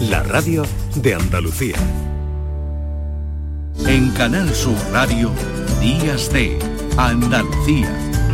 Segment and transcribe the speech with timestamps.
[0.00, 0.62] la radio
[0.96, 1.76] de Andalucía.
[3.86, 5.30] En Canal Sur Radio,
[5.80, 6.58] Días de
[6.96, 7.92] Andalucía,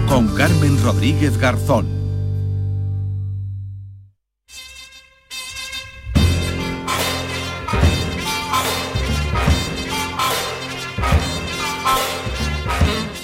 [0.09, 1.87] con Carmen Rodríguez Garzón.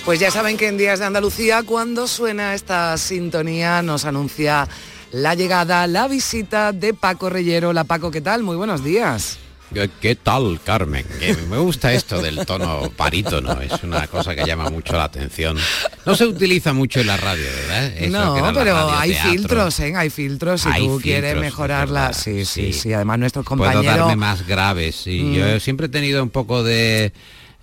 [0.05, 4.69] Pues ya saben que en Días de Andalucía, cuando suena esta sintonía, nos anuncia
[5.13, 7.73] la llegada, la visita de Paco Reyero.
[7.73, 8.43] La Paco, ¿qué tal?
[8.43, 9.39] Muy buenos días.
[10.03, 11.07] ¿Qué tal, Carmen?
[11.49, 15.57] me gusta esto del tono parítono, es una cosa que llama mucho la atención.
[16.05, 17.93] No se utiliza mucho en la radio, ¿verdad?
[18.11, 19.95] no, pero hay filtros, ¿eh?
[19.97, 22.13] Hay filtros si tú quieres mejorarla.
[22.13, 23.85] Sí, sí, sí, Además nuestros compañeros...
[23.85, 25.07] Puedo darme más graves.
[25.07, 25.61] Y Yo mm.
[25.61, 27.13] siempre he tenido un poco de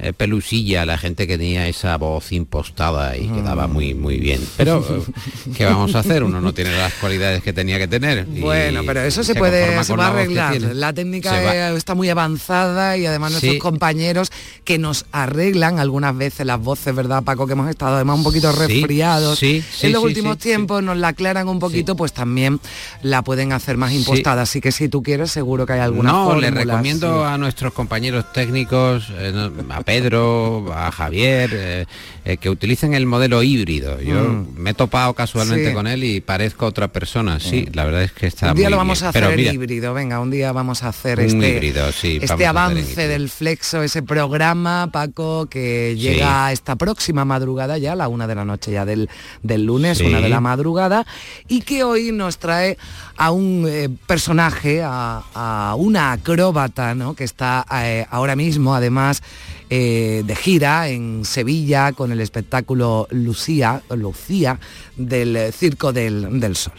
[0.01, 3.73] eh, pelusilla la gente que tenía esa voz impostada y quedaba mm.
[3.73, 4.39] muy muy bien.
[4.55, 4.85] Pero
[5.57, 6.23] ¿qué vamos a hacer?
[6.23, 8.25] Uno no tiene las cualidades que tenía que tener.
[8.25, 10.55] Bueno, pero eso se, puede se va a arreglar.
[10.73, 14.31] La, técnica está muy avanzada y además nuestros compañeros
[14.63, 17.45] que nos arreglan algunas veces las voces, ¿verdad, Paco?
[17.45, 19.43] Que hemos estado además un poquito resfriados.
[19.43, 22.61] en los últimos tiempos nos la aclaran un poquito, pues también
[23.01, 24.43] la pueden hacer más impostada.
[24.43, 28.31] Así que si tú quieres, seguro que hay alguna No, le recomiendo a nuestros compañeros
[28.31, 29.51] técnicos, eh,
[29.89, 31.85] Pedro, a Javier, eh,
[32.23, 33.99] eh, que utilicen el modelo híbrido.
[33.99, 34.53] Yo mm.
[34.55, 37.39] me he topado casualmente con él y parezco otra persona.
[37.39, 37.75] Sí, mm.
[37.75, 38.51] la verdad es que está.
[38.51, 41.73] Un día lo vamos a hacer híbrido, venga, un día vamos a hacer este,
[42.21, 48.09] este avance del flexo, ese programa, Paco, que llega esta próxima madrugada ya, a la
[48.09, 49.09] una de la noche ya del,
[49.41, 51.07] del lunes, una de la madrugada,
[51.47, 52.77] y que hoy nos trae
[53.17, 57.15] a un eh, personaje, a, una acróbata, ¿no?
[57.15, 57.65] que está
[58.11, 59.23] ahora mismo, además,
[59.69, 64.59] eh, de gira en Sevilla con el espectáculo Lucía, Lucía
[64.95, 66.73] del Circo del, Sol.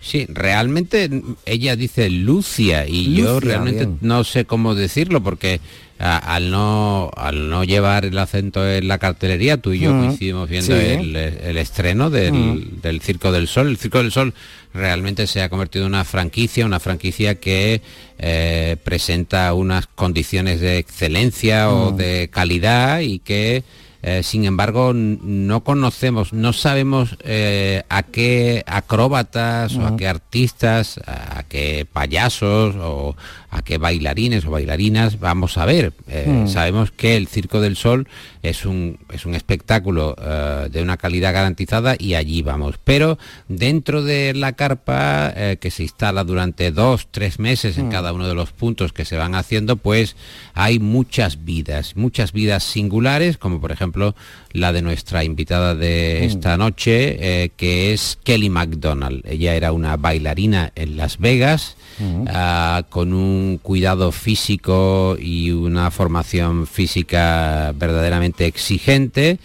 [0.00, 1.08] Sí, realmente
[1.46, 5.60] ella dice Lucia y yo realmente no sé cómo decirlo porque
[5.98, 10.00] al no al no llevar el acento en la cartelería, tú y yo mm.
[10.00, 12.80] coincidimos viendo el, estreno del, mm.
[12.82, 13.68] del, Circo del Sol.
[13.68, 14.34] El Circo del Sol
[14.72, 17.80] realmente se ha convertido en una franquicia, una franquicia que
[18.18, 21.96] eh, presenta unas condiciones de excelencia o mm.
[21.96, 23.62] de calidad y que
[24.06, 31.00] eh, sin embargo no conocemos, no sabemos eh, a qué acróbatas o a qué artistas,
[31.06, 33.16] a qué payasos o
[33.54, 35.92] a qué bailarines o bailarinas vamos a ver.
[36.08, 36.48] Eh, hmm.
[36.48, 38.08] Sabemos que el Circo del Sol
[38.42, 42.78] es un, es un espectáculo eh, de una calidad garantizada y allí vamos.
[42.82, 43.16] Pero
[43.48, 47.90] dentro de la carpa eh, que se instala durante dos, tres meses en hmm.
[47.90, 50.16] cada uno de los puntos que se van haciendo, pues
[50.54, 54.16] hay muchas vidas, muchas vidas singulares, como por ejemplo
[54.50, 56.24] la de nuestra invitada de hmm.
[56.24, 59.24] esta noche, que es Kelly MacDonald.
[59.26, 61.76] Ella era una bailarina en Las Vegas,
[62.28, 69.38] ah, con un cuidado físico y una formación física verdaderamente exigente.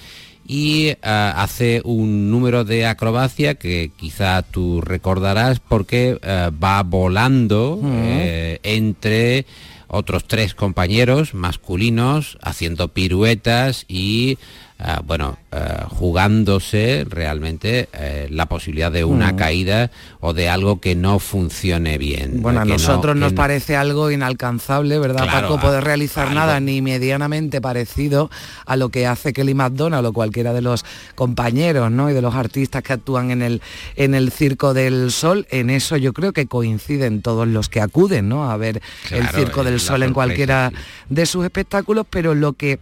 [0.47, 7.79] Y ah, hace un número de acrobacia que quizá tú recordarás porque ah, va volando
[7.83, 9.45] eh, entre
[9.87, 14.37] otros tres compañeros masculinos haciendo piruetas y
[14.81, 19.35] Ah, bueno, ah, jugándose realmente eh, la posibilidad de una mm.
[19.35, 19.91] caída
[20.21, 22.41] o de algo que no funcione bien.
[22.41, 25.59] Bueno, a nosotros nos parece algo inalcanzable, ¿verdad, Paco?
[25.59, 28.31] Poder realizar nada ni medianamente parecido
[28.65, 32.09] a lo que hace Kelly McDonald o cualquiera de los compañeros, ¿no?
[32.09, 33.61] Y de los artistas que actúan en el,
[33.97, 35.45] en el Circo del Sol.
[35.51, 38.49] En eso yo creo que coinciden todos los que acuden, ¿no?
[38.49, 40.71] A ver el Circo del Sol en cualquiera
[41.09, 42.79] de sus espectáculos, pero lo que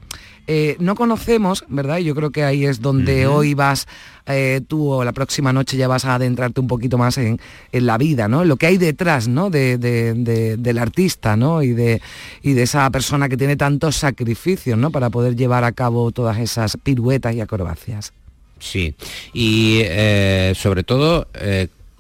[0.50, 1.98] eh, no conocemos, ¿verdad?
[1.98, 3.86] Yo creo que ahí es donde hoy vas,
[4.26, 7.38] eh, tú o la próxima noche ya vas a adentrarte un poquito más en,
[7.74, 8.46] la vida, ¿no?
[8.46, 9.50] Lo que hay detrás, ¿no?
[9.50, 11.62] del artista, ¿no?
[11.62, 12.02] Y de,
[12.42, 14.90] y de esa persona que tiene tantos sacrificios, ¿no?
[14.90, 18.14] Para poder llevar a cabo todas esas piruetas y acrobacias.
[18.60, 18.96] Sí,
[19.34, 21.28] y eh, sobre todo,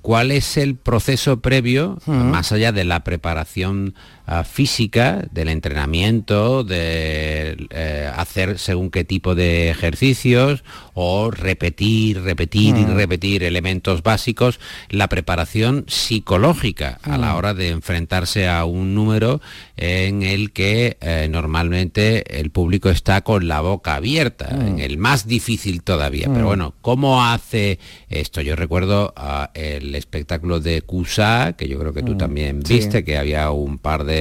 [0.02, 3.94] ¿cuál es el proceso previo, más allá de la preparación
[4.44, 12.86] física, del entrenamiento, de eh, hacer según qué tipo de ejercicios o repetir, repetir y
[12.86, 12.96] mm.
[12.96, 14.60] repetir elementos básicos,
[14.90, 17.36] la preparación psicológica a la mm.
[17.38, 19.40] hora de enfrentarse a un número
[19.78, 24.68] en el que eh, normalmente el público está con la boca abierta, mm.
[24.68, 26.28] en el más difícil todavía.
[26.34, 27.80] Pero bueno, ¿cómo hace
[28.10, 28.42] esto?
[28.42, 33.18] Yo recuerdo ah, el espectáculo de Cusa, que yo creo que tú también viste, que
[33.18, 34.17] había un par de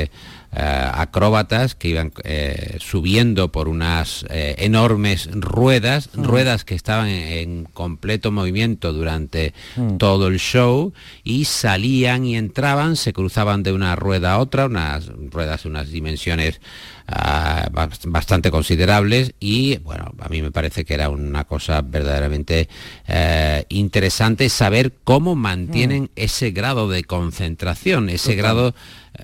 [0.59, 2.13] acróbatas que iban
[2.79, 6.25] subiendo por unas enormes ruedas, mm.
[6.25, 9.99] ruedas que estaban en, completo movimiento durante mm.
[9.99, 10.95] todo el show
[11.25, 15.91] y salían y entraban, se cruzaban de una rueda a otra, unas ruedas de unas
[15.91, 16.61] dimensiones
[17.09, 17.69] Ah,
[18.07, 22.69] bastante considerables y bueno, a mí me parece que era una cosa verdaderamente
[23.07, 26.11] eh, interesante saber cómo mantienen mm.
[26.17, 28.75] ese grado de concentración, ese grado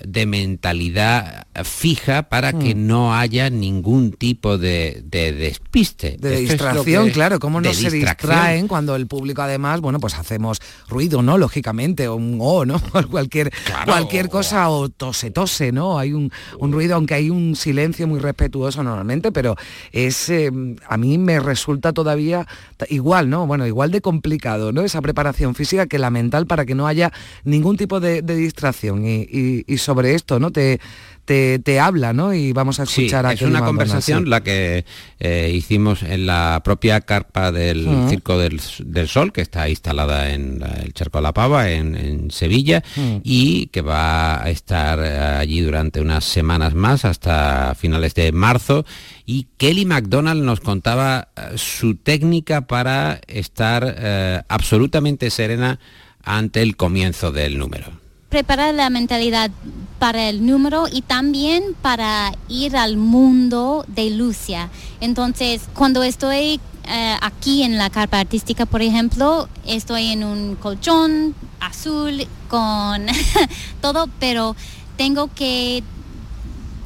[0.05, 2.87] de mentalidad fija para que mm.
[2.87, 6.17] no haya ningún tipo de, despiste.
[6.19, 11.23] De distracción, claro, cómo no se distraen cuando el público además, bueno, pues hacemos ruido,
[11.23, 11.38] ¿no?
[11.38, 12.81] Lógicamente, o un o, ¿no?
[13.11, 13.52] cualquier,
[13.84, 15.99] cualquier cosa, o tose, tose, ¿no?
[15.99, 16.31] Hay un,
[16.61, 17.71] ruido, aunque hay un silencio
[18.06, 19.56] muy respetuoso normalmente, pero
[19.92, 20.50] es, eh,
[20.88, 22.46] a mí me resulta todavía
[22.88, 23.46] igual, ¿no?
[23.46, 24.82] Bueno, igual de complicado, ¿no?
[24.82, 27.12] Esa preparación física que la mental para que no haya
[27.44, 30.50] ningún tipo de, distracción y sobre esto, ¿no?
[30.50, 30.80] Te,
[31.24, 32.34] te, habla, ¿no?
[32.34, 34.84] Y vamos a escuchar sí, Es una conversación la que
[35.20, 38.60] eh, hicimos en la propia carpa del Circo del,
[39.08, 42.82] Sol, que está instalada en el Charco de la Pava, en, Sevilla,
[43.22, 48.84] y que va a estar eh, allí durante unas semanas más, hasta finales de marzo.
[49.24, 55.78] Y Kelly MacDonald nos contaba eh, su técnica para estar absolutamente serena
[56.22, 58.01] ante el comienzo del número
[58.32, 59.50] preparar la mentalidad
[59.99, 64.70] para el número y también para ir al mundo de Lucia.
[65.02, 66.58] Entonces, cuando estoy
[66.88, 73.06] eh, aquí en la carpa artística, por ejemplo, estoy en un colchón azul con
[73.82, 74.56] todo, pero
[74.96, 75.84] tengo que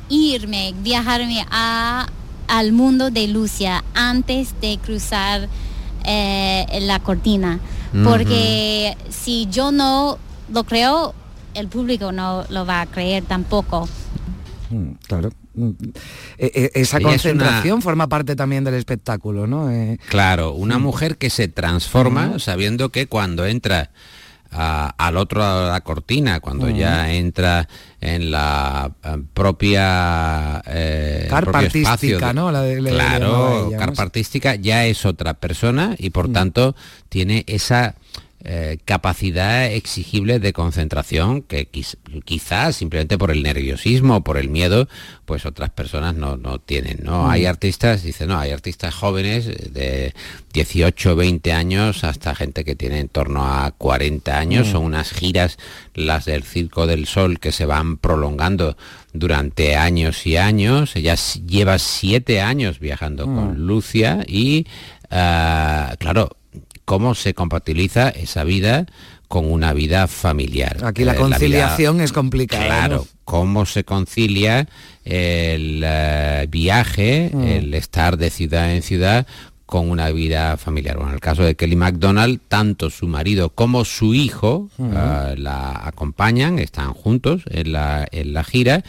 [0.09, 2.09] irme, viajarme a,
[2.49, 5.49] al mundo de Lucia antes de cruzar
[6.05, 7.61] eh, la cortina.
[8.05, 10.19] Porque si yo no
[10.53, 11.15] lo creo,
[11.56, 13.88] el público no lo va a creer tampoco.
[14.70, 15.31] Mm, claro.
[15.55, 15.70] Mm,
[16.38, 19.70] e, e, esa concentración forma parte también del espectáculo, ¿no?
[19.70, 20.82] Eh, claro, una mm.
[20.82, 23.91] mujer que se transforma sabiendo que cuando entra
[24.50, 27.69] al otro lado de la cortina, cuando ya entra
[28.00, 32.50] en la eh, propia eh, carpa artística, ¿no?
[32.50, 36.75] claro, carpa artística ya es otra persona y por tanto
[37.09, 37.97] tiene esa
[38.49, 44.89] eh, capacidad exigible de concentración que quizás simplemente por el nerviosismo, por el miedo,
[45.25, 47.01] pues otras personas no, tienen.
[47.03, 47.25] ¿no?
[47.25, 47.31] Mm.
[47.31, 50.15] Hay artistas, dice, no, hay artistas jóvenes de
[50.53, 54.69] 18, 20 años hasta gente que tiene en torno a 40 años.
[54.69, 54.71] Mm.
[54.71, 55.59] Son unas giras,
[55.95, 58.77] las del Circo del Sol, que se van prolongando
[59.13, 60.95] durante años y años.
[60.95, 63.67] Ella lleva siete años viajando con mm.
[63.67, 64.69] Lucia y,
[65.11, 66.37] ah, claro,
[66.87, 68.87] cómo se compatibiliza esa vida
[69.29, 70.79] con una vida familiar.
[70.85, 72.65] Aquí la eh, conciliación es complicada.
[72.65, 74.69] Claro, cómo se concilia
[75.05, 77.43] el eh, viaje, mm.
[77.43, 79.27] el estar de ciudad en ciudad
[79.67, 80.94] con una vida familiar.
[80.94, 85.81] Bueno, en el caso de Kelly MacDonald, tanto su marido como su hijo eh, la
[85.85, 88.85] acompañan, están juntos en la, en la gira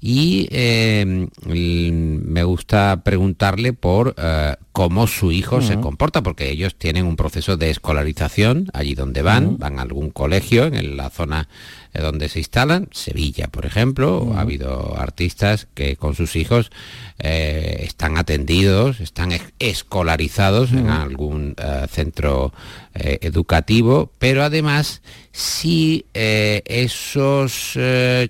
[0.00, 7.04] y eh, me gusta preguntarle por eh, cómo su hijo se comporta, porque ellos tienen
[7.04, 11.48] un proceso de escolarización allí donde van, van a algún colegio en la zona
[11.92, 16.70] eh, donde se instalan, Sevilla, por ejemplo, ha habido artistas que con sus hijos
[17.18, 21.54] están atendidos, están escolarizados en algún
[21.90, 22.54] centro
[22.94, 25.00] educativo, pero además
[25.32, 27.78] si esos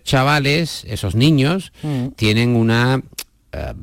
[0.05, 2.09] chavales, esos niños, Mm.
[2.17, 3.03] tienen una
[3.53, 3.75] eh,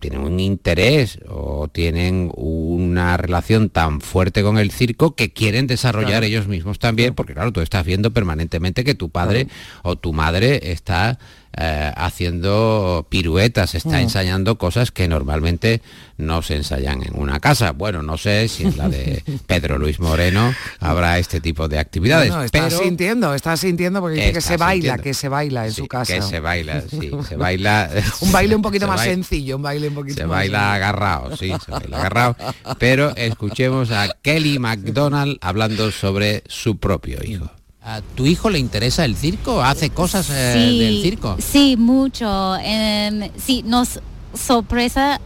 [0.00, 6.24] tienen un interés o tienen una relación tan fuerte con el circo que quieren desarrollar
[6.24, 9.46] ellos mismos también, porque claro, tú estás viendo permanentemente que tu padre
[9.84, 11.20] o tu madre está
[11.58, 14.02] eh, haciendo piruetas, está mm.
[14.02, 15.80] ensayando cosas que normalmente
[16.18, 17.72] no se ensayan en una casa.
[17.72, 22.30] Bueno, no sé si en la de Pedro Luis Moreno habrá este tipo de actividades.
[22.30, 25.86] No, está sintiendo, está sintiendo porque dice que se baila, que se baila en su
[25.86, 26.14] casa.
[26.14, 27.90] Que se baila, sí, se baila.
[28.20, 31.70] un baile un poquito más sencillo, un baile un poquito Se baila agarrado, sí, se
[31.70, 32.36] baila agarrado.
[32.78, 37.50] Pero escuchemos a Kelly MacDonald hablando sobre su propio hijo.
[37.86, 39.62] ¿A tu hijo le interesa el circo?
[39.62, 41.36] ¿Hace cosas eh, del circo?
[41.38, 42.56] Sí, mucho.
[42.56, 44.00] Em, sí, nos
[44.34, 45.20] sorpresa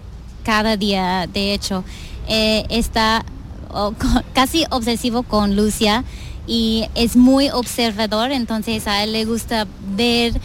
[0.45, 1.85] cada día, de hecho.
[2.29, 3.25] Eh, está
[4.35, 6.05] casi obsesivo con Lucia
[6.47, 10.39] y es muy observador, entonces a él le gusta ver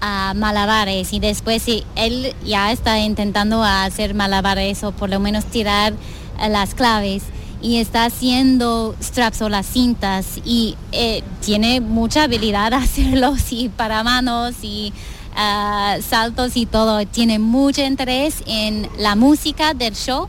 [0.00, 5.44] a malabares y después si él ya está intentando hacer malabares o por lo menos
[5.44, 5.92] tirar
[6.38, 7.22] las claves
[7.62, 13.70] y está haciendo straps o las cintas y eh, tiene mucha habilidad a hacerlo, sí,
[13.74, 14.92] para manos y
[15.36, 17.04] ah, saltos y todo.
[17.06, 20.28] Tiene mucho interés en la música del show,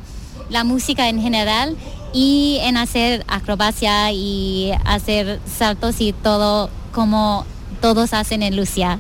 [0.50, 1.78] la música en general
[2.14, 7.46] y en hacer acrobacia y hacer saltos y todo como
[7.82, 9.00] todos hacen en Lucia.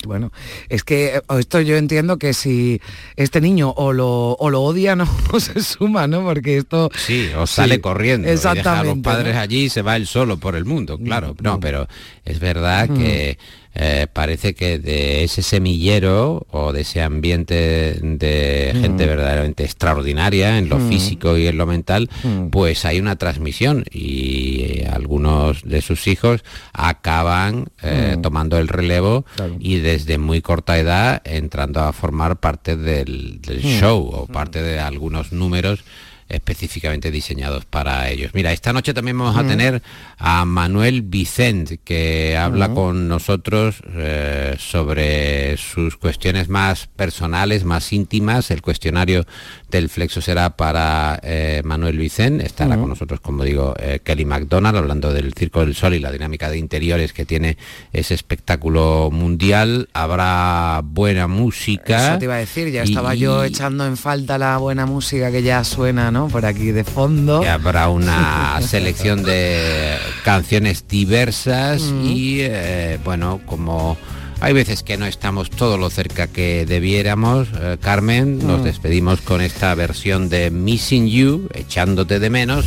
[0.06, 0.32] Bueno,
[0.68, 2.80] es que eh, esto yo entiendo que si
[3.16, 5.06] este niño o lo, o lo odia, no,
[5.38, 6.22] se suma, ¿no?
[6.22, 6.90] Porque esto...
[6.96, 8.28] Sí, o sale corriendo.
[8.28, 8.60] Exactamente.
[8.60, 11.34] Y deja a los padres allí y se va él solo por el mundo, claro.
[11.40, 11.88] No, pero
[12.24, 13.38] es verdad que
[13.74, 20.68] eh, parece que de ese semillero o de ese ambiente de gente verdaderamente extraordinaria en
[20.68, 22.10] lo físico y en lo mental,
[22.50, 29.24] pues hay una transmisión y algunos de sus hijos acaban eh, tomando el relevo
[29.58, 35.32] y desde muy corta edad entrando a formar parte del, show o parte de algunos
[35.32, 35.84] números
[36.32, 38.32] específicamente diseñados para ellos.
[38.34, 39.82] Mira, esta noche también vamos a tener
[40.18, 48.50] a Manuel Vicent, que habla con nosotros eh, sobre sus cuestiones más personales, más íntimas.
[48.50, 49.26] El cuestionario
[49.70, 52.40] del Flexo será para eh, Manuel Vicent.
[52.40, 56.10] Estará con nosotros, como digo, eh, Kelly McDonald, hablando del Circo del Sol y la
[56.10, 57.58] dinámica de interiores que tiene
[57.92, 59.88] ese espectáculo mundial.
[59.92, 62.10] Habrá buena música.
[62.10, 65.42] Eso te iba a decir, ya estaba yo echando en falta la buena música que
[65.42, 66.21] ya suena, ¿no?
[66.28, 67.42] Por aquí de fondo.
[67.44, 73.96] habrá una selección de canciones diversas y, eh, bueno, como
[74.42, 77.48] hay veces que no estamos todo lo cerca que debiéramos.
[77.60, 82.66] Eh, Carmen, nos despedimos con esta versión de Missing You, echándote de menos,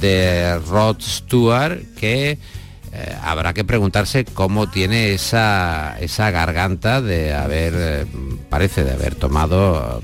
[0.00, 2.38] de Rod Stewart, que
[2.98, 8.06] eh, habrá que preguntarse cómo tiene esa, esa garganta de haber, eh,
[8.48, 10.00] parece de haber tomado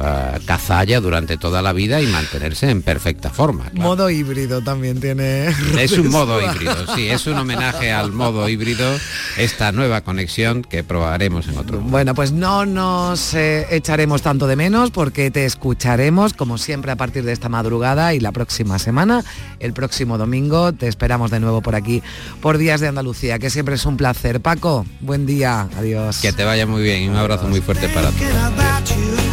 [0.00, 3.70] eh, cazalla durante toda la vida y mantenerse en perfecta forma.
[3.74, 5.48] Modo híbrido también tiene.
[5.78, 8.88] Es un modo híbrido, sí, es un homenaje al modo híbrido,
[9.36, 11.80] esta nueva conexión que probaremos en otro.
[11.80, 17.24] Bueno, pues no nos echaremos tanto de menos porque te escucharemos como siempre a partir
[17.24, 19.24] de esta madrugada y la próxima semana,
[19.58, 22.02] el próximo domingo, te esperamos de nuevo por aquí
[22.40, 24.40] por Días de Andalucía, que siempre es un placer.
[24.40, 26.20] Paco, buen día, adiós.
[26.20, 29.31] Que te vaya muy bien y un abrazo muy fuerte para todos.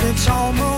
[0.00, 0.77] En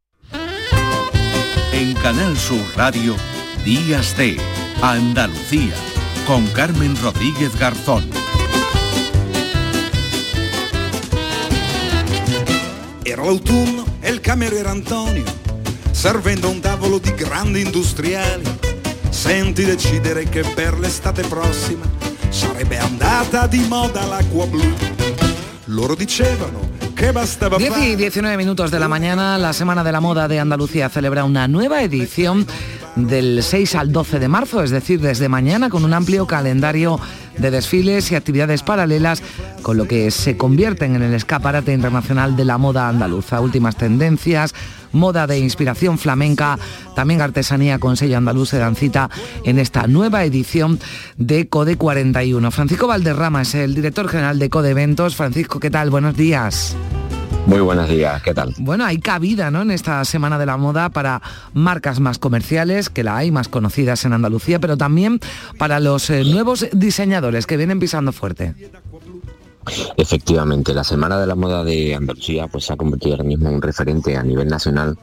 [1.73, 3.15] En Canal Sur Radio,
[3.63, 4.37] Días de
[4.81, 5.73] Andalucía,
[6.27, 8.09] con Carmen Rodríguez Garzón.
[13.03, 15.23] Era l'autunno e il cameriere Antonio,
[15.91, 18.43] servendo un tavolo di grandi industriali,
[19.09, 21.85] senti decidere che per l'estate prossima
[22.29, 24.73] sarebbe andata di moda l'acqua blu.
[25.65, 29.99] Loro dicevano que bastaba 10 y 19 minutos de la mañana, la Semana de la
[29.99, 32.45] Moda de Andalucía celebra una nueva edición
[32.95, 36.99] del 6 al 12 de marzo, es decir, desde mañana con un amplio calendario
[37.37, 39.23] de desfiles y actividades paralelas,
[39.61, 43.41] con lo que se convierten en el escaparate internacional de la moda andaluza.
[43.41, 44.53] Últimas tendencias,
[44.91, 46.57] moda de inspiración flamenca,
[46.95, 49.09] también artesanía con sello andaluz se dan cita
[49.43, 50.79] en esta nueva edición
[51.17, 52.51] de Code 41.
[52.51, 55.15] Francisco Valderrama es el director general de Code Eventos.
[55.15, 55.89] Francisco, ¿qué tal?
[55.89, 56.75] Buenos días.
[57.47, 58.53] Muy buenos días, ¿qué tal?
[58.59, 59.63] Bueno, hay cabida ¿no?
[59.63, 61.21] en esta Semana de la Moda para
[61.53, 65.19] marcas más comerciales, que la hay, más conocidas en Andalucía, pero también
[65.57, 68.53] para los eh, nuevos diseñadores que vienen pisando fuerte.
[69.95, 73.55] Efectivamente, la Semana de la Moda de Andalucía pues, se ha convertido ahora mismo en
[73.55, 74.97] un referente a nivel nacional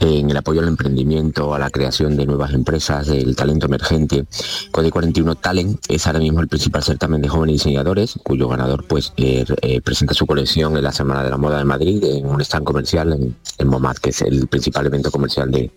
[0.00, 4.26] en el apoyo al emprendimiento, a la creación de nuevas empresas, del talento emergente.
[4.70, 9.12] Code 41 Talent es ahora mismo el principal certamen de jóvenes diseñadores, cuyo ganador pues
[9.16, 12.40] eh, eh, presenta su colección en la Semana de la Moda de Madrid, en un
[12.40, 15.70] stand comercial en, en MOMAD, que es el principal evento comercial de,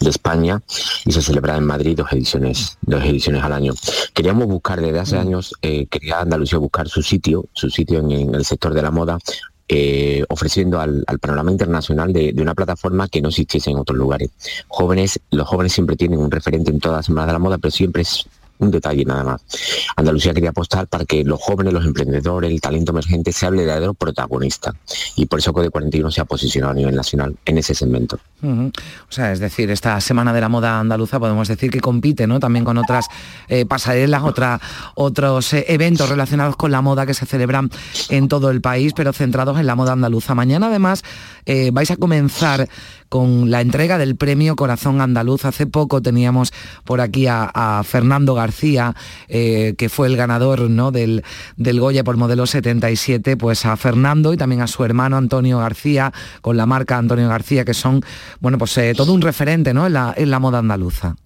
[0.00, 0.62] de, España,
[1.04, 3.74] y se celebra en Madrid dos ediciones, dos ediciones al año.
[4.12, 8.44] Queríamos buscar desde hace años, eh, quería Andalucía buscar su sitio, su sitio en, el
[8.44, 9.18] sector de la moda,
[9.66, 14.30] eh, ofreciendo al, panorama internacional de, de, una plataforma que no existiese en otros lugares.
[14.68, 17.70] Jóvenes, los jóvenes siempre tienen un referente en todas las semanas de la moda, pero
[17.70, 18.26] siempre es
[18.58, 19.44] un detalle nada más.
[19.96, 23.94] Andalucía quería apostar para que los jóvenes, los emprendedores, el talento emergente sea el verdadero
[23.94, 24.74] protagonista.
[25.16, 28.18] Y por eso Code 41 se ha posicionado a nivel nacional en ese segmento.
[28.42, 32.40] O sea, es decir, esta Semana de la Moda Andaluza podemos decir que compite ¿no?
[32.40, 33.06] también con otras
[33.48, 34.60] eh, pasarelas, otra,
[34.94, 37.70] otros eh, eventos relacionados con la moda que se celebran
[38.10, 40.34] en todo el país, pero centrados en la moda andaluza.
[40.34, 41.02] Mañana además
[41.46, 42.68] eh, vais a comenzar
[43.08, 45.44] con la entrega del premio Corazón Andaluz.
[45.44, 46.52] Hace poco teníamos
[46.84, 48.94] por aquí a, Fernando García,
[49.28, 50.90] eh, que fue el ganador ¿no?
[50.90, 51.22] del,
[51.56, 56.12] del, Goya por modelo 77, pues a Fernando y también a su hermano Antonio García,
[56.40, 58.00] con la marca Antonio García, que son,
[58.40, 59.86] bueno, pues eh, todo un referente ¿no?
[59.86, 61.16] en, la, en la moda andaluza.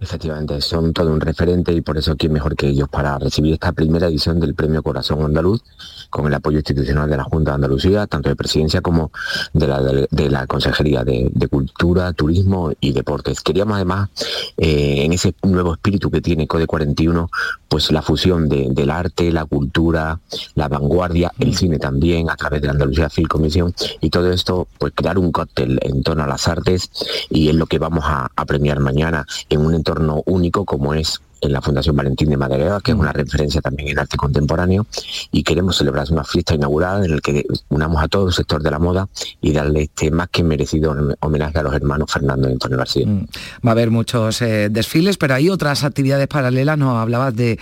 [0.00, 3.72] Efectivamente, son todo un referente y por eso quién mejor que ellos para recibir esta
[3.72, 5.62] primera edición del Premio Corazón Andaluz
[6.10, 9.12] con el apoyo institucional de la Junta de Andalucía, tanto de presidencia como
[9.52, 13.40] de la, Consejería de, de, Cultura, Turismo y Deportes.
[13.40, 14.10] Queríamos además,
[14.56, 17.30] eh, en ese nuevo espíritu que tiene Code 41,
[17.72, 20.20] pues la fusión de, del arte, la cultura,
[20.56, 24.68] la vanguardia, el cine también, a través de la Andalucía Film Commission, y todo esto,
[24.76, 26.90] pues crear un cóctel en torno a las artes
[27.30, 31.22] y es lo que vamos a, a premiar mañana en un entorno único como es
[31.42, 34.86] en la Fundación Valentín de Madrid, que es una referencia también en arte contemporáneo,
[35.30, 38.70] y queremos celebrar una fiesta inaugural en la que unamos a todo el sector de
[38.70, 39.08] la moda
[39.40, 43.06] y darle este más que merecido homenaje a los hermanos Fernando y Antonio García.
[43.06, 43.26] Mm.
[43.66, 47.58] Va a haber muchos eh, desfiles, pero hay otras actividades paralelas, nos hablabas de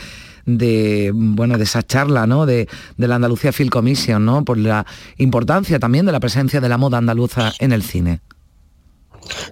[0.47, 2.47] de bueno de esa charla ¿no?
[2.47, 2.67] de,
[2.97, 4.45] de la Andalucía Film Commission ¿no?
[4.45, 4.87] por la
[5.19, 8.21] importancia también de la presencia de la moda andaluza en el cine.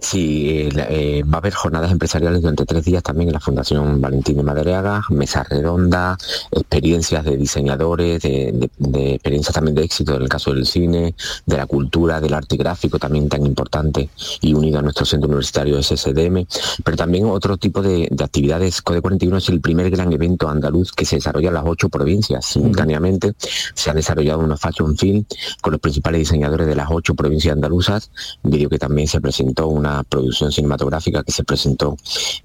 [0.00, 4.36] Sí, eh, va a haber jornadas empresariales durante tres días también en la Fundación Valentín
[4.36, 6.18] de Madariaga, mesas redondas,
[6.50, 11.14] experiencias de diseñadores, de, de, de, experiencias también de éxito en el caso del cine,
[11.46, 14.10] de la cultura, del arte gráfico también tan importante
[14.40, 16.46] y unido a nuestro centro universitario SSDM,
[16.84, 18.82] pero también otro tipo de, de actividades.
[18.82, 22.46] Code 41 es el primer gran evento andaluz que se desarrolla en las ocho provincias
[22.46, 23.34] simultáneamente.
[23.74, 25.24] Se ha desarrollado una fashion film
[25.60, 28.10] con los principales diseñadores de las ocho provincias andaluzas,
[28.42, 31.96] vídeo que también se presentó una producción cinematográfica que se presentó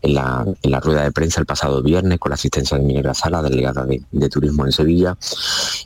[0.01, 3.13] en la, en la rueda de prensa el pasado viernes con la asistencia de Minegra
[3.13, 5.17] Sala, delegada de, de Turismo en Sevilla.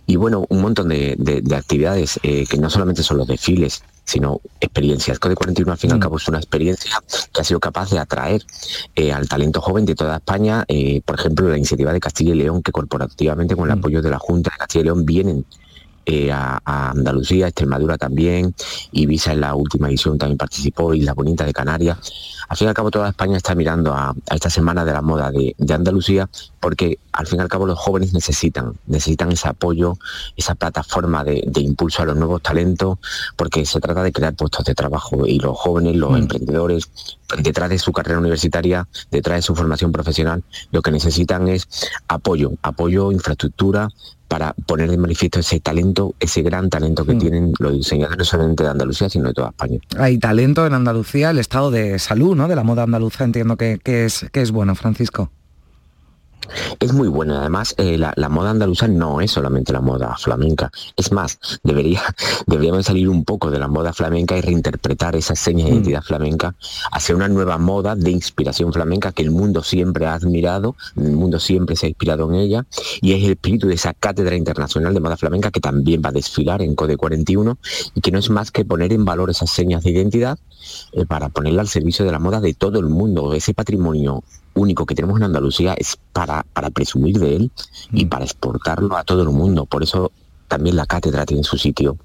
[0.06, 3.84] Y bueno, un montón de, de, de actividades eh, que no solamente son los desfiles,
[4.08, 5.19] sino experiencias.
[5.19, 6.91] Code 41 al fin y al cabo es una experiencia
[7.34, 8.41] que ha sido capaz de atraer
[8.95, 12.38] eh, al talento joven de toda España, eh, por ejemplo, la iniciativa de Castilla y
[12.38, 15.45] León, que corporativamente con el apoyo de la Junta de Castilla y León vienen
[16.10, 18.56] eh, a, Andalucía, Extremadura también,
[18.93, 21.98] Ibiza en la última edición también participó, Isla Bonita de Canarias.
[22.48, 25.32] Al fin y al cabo toda España está mirando a, esta semana de la moda
[25.32, 26.30] de, Andalucía
[26.62, 29.98] porque al fin y al cabo los jóvenes necesitan, necesitan ese apoyo,
[30.38, 33.00] esa plataforma de, impulso a los nuevos talentos,
[33.36, 36.15] porque se trata de crear puestos de trabajo y los jóvenes, los mm.
[36.15, 36.89] emprendedores,
[37.43, 41.67] detrás de su carrera universitaria, detrás de su formación profesional, lo que necesitan es
[42.08, 43.89] apoyo, apoyo, infraestructura,
[44.27, 47.19] para poner de manifiesto ese talento, ese gran talento que mm.
[47.19, 49.79] tienen los diseñadores no solamente de Andalucía, sino de toda España.
[49.97, 52.47] Hay talento en Andalucía, el estado de salud, ¿no?
[52.47, 55.31] De la moda andaluza, entiendo que, es, que es bueno, Francisco.
[56.79, 61.12] Es muy buena, además eh, la, moda andaluza no es solamente la moda flamenca, es
[61.12, 62.01] más, debería,
[62.47, 65.73] deberíamos salir un poco de la moda flamenca y reinterpretar esa seña de mm.
[65.73, 66.55] identidad flamenca
[66.91, 71.39] hacia una nueva moda de inspiración flamenca que el mundo siempre ha admirado, el mundo
[71.39, 72.65] siempre se ha inspirado en ella
[73.01, 76.13] y es el espíritu de esa cátedra internacional de moda flamenca que también va a
[76.13, 77.57] desfilar en Code 41
[77.95, 80.38] y que no es más que poner en valor esas señas de identidad
[80.93, 84.23] eh, para ponerla al servicio de la moda de todo el mundo, ese patrimonio
[84.60, 87.52] único que tenemos en Andalucía es para, para presumir de él
[87.91, 88.10] y mm.
[88.10, 89.65] para exportarlo a todo el mundo.
[89.65, 90.12] Por eso
[90.48, 91.98] también la cátedra tiene su sitio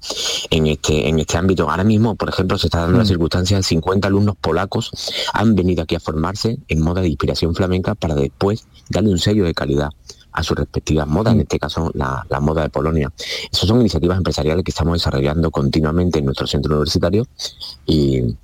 [0.49, 1.69] en este, en este ámbito.
[1.69, 3.07] Ahora mismo, por ejemplo, se está dando la mm.
[3.07, 4.91] circunstancia de 50 alumnos polacos
[5.33, 9.45] han venido aquí a formarse en moda de inspiración flamenca para después darle un sello
[9.45, 9.89] de calidad
[10.33, 11.41] a sus respectivas modas, en mm.
[11.41, 13.11] este caso la, la, moda de Polonia.
[13.51, 17.27] Esas son iniciativas empresariales que estamos desarrollando continuamente en nuestro centro universitario
[17.85, 18.35] y,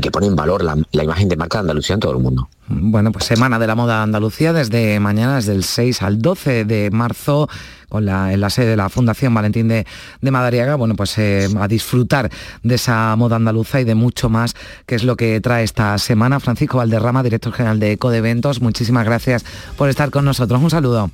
[0.00, 2.48] que pone en valor la, imagen de marca de Andalucía en todo el mundo.
[2.68, 6.90] Bueno, pues Semana de la Moda Andalucía desde mañana, desde el 6 al 12 de
[6.90, 7.48] marzo,
[7.88, 9.84] con la, en la sede de la Fundación Valentín de,
[10.20, 12.30] Madariaga, bueno, pues eh, a disfrutar
[12.62, 14.54] de esa moda andaluza y de mucho más,
[14.86, 16.38] que es lo que trae esta semana.
[16.38, 19.44] Francisco Valderrama, director general de Eco de Eventos, muchísimas gracias
[19.76, 20.62] por estar con nosotros.
[20.62, 21.10] Un saludo.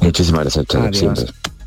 [0.00, 0.66] Muchísimas gracias.
[1.02, 1.57] Y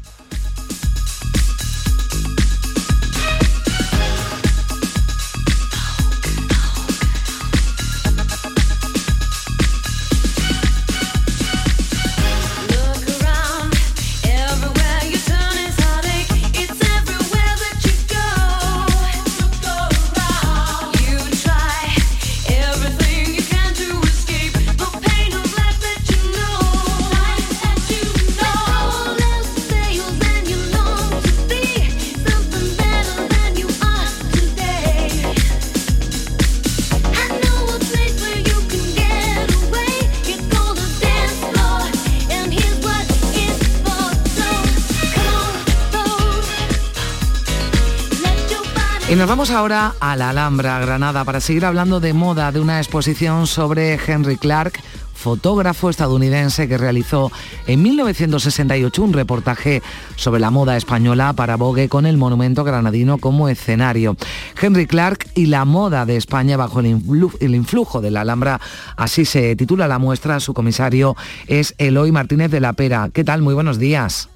[49.42, 53.96] vamos ahora a la Alhambra, Granada, para seguir hablando de moda, de una exposición sobre
[53.96, 54.80] Henry Clark,
[55.16, 57.32] fotógrafo estadounidense que realizó
[57.66, 59.82] en 1968 un reportaje
[60.16, 64.16] sobre la moda española para Vogue con el monumento granadino como escenario.
[64.62, 68.62] Henry Clark y la moda de España bajo el, influjo de la Alhambra,
[68.96, 70.40] así se titula la muestra.
[70.40, 71.16] Su comisario
[71.48, 73.10] es Eloy Martínez de la Pera.
[73.12, 73.42] ¿Qué tal?
[73.42, 74.30] Muy buenos días.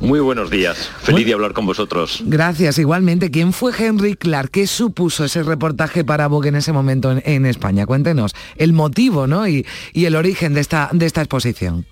[0.00, 2.22] Muy buenos días, feliz de hablar con vosotros.
[2.24, 3.30] Gracias, igualmente.
[3.30, 4.50] ¿Quién fue Henry Clark?
[4.50, 7.84] ¿Qué supuso ese reportaje para Vogue en ese momento en, España?
[7.84, 9.46] Cuéntenos el motivo ¿no?
[9.46, 11.84] y, el origen de esta, de esta exposición.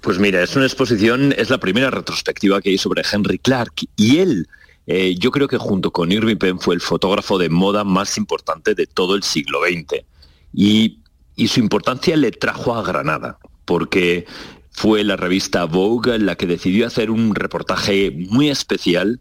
[0.00, 4.18] Pues mira, es una exposición, es la primera retrospectiva que hay sobre Henry Clark y
[4.18, 4.48] él,
[4.88, 8.74] eh, yo creo que junto con Irving Penn fue el fotógrafo de moda más importante
[8.74, 10.04] de todo el siglo XX.
[10.52, 10.98] Y,
[11.36, 14.26] y su importancia le trajo a Granada, porque
[14.76, 19.20] fue la revista Vogue la que decidió hacer un reportaje muy especial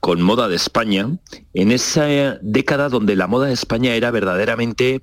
[0.00, 1.18] con moda de España,
[1.52, 5.02] en esa década donde la moda de España era verdaderamente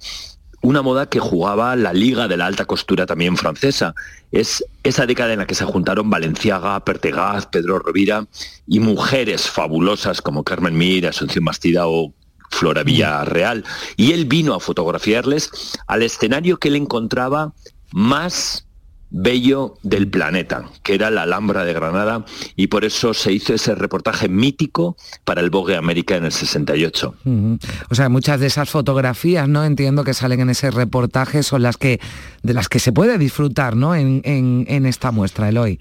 [0.64, 3.94] una moda que jugaba la liga de la alta costura también francesa.
[4.32, 8.26] Es esa década en la que se juntaron Valenciaga, Pertegaz, Pedro Rovira
[8.66, 12.14] y mujeres fabulosas como Carmen Mir, Asunción Bastida o
[12.50, 13.64] Flora Villarreal.
[13.96, 15.52] Y él vino a fotografiarles
[15.86, 17.54] al escenario que él encontraba
[17.92, 18.66] más
[19.14, 23.76] bello del planeta, que era la Alhambra de Granada, y por eso se hizo ese
[23.76, 27.16] reportaje mítico para el Vogue América en el 68.
[27.90, 29.64] O sea, muchas de esas fotografías, ¿no?
[29.64, 32.02] Entiendo que salen en ese reportaje, son las que,
[32.42, 33.96] de las que se puede disfrutar, ¿no?
[33.96, 35.80] En, en esta muestra, Eloy.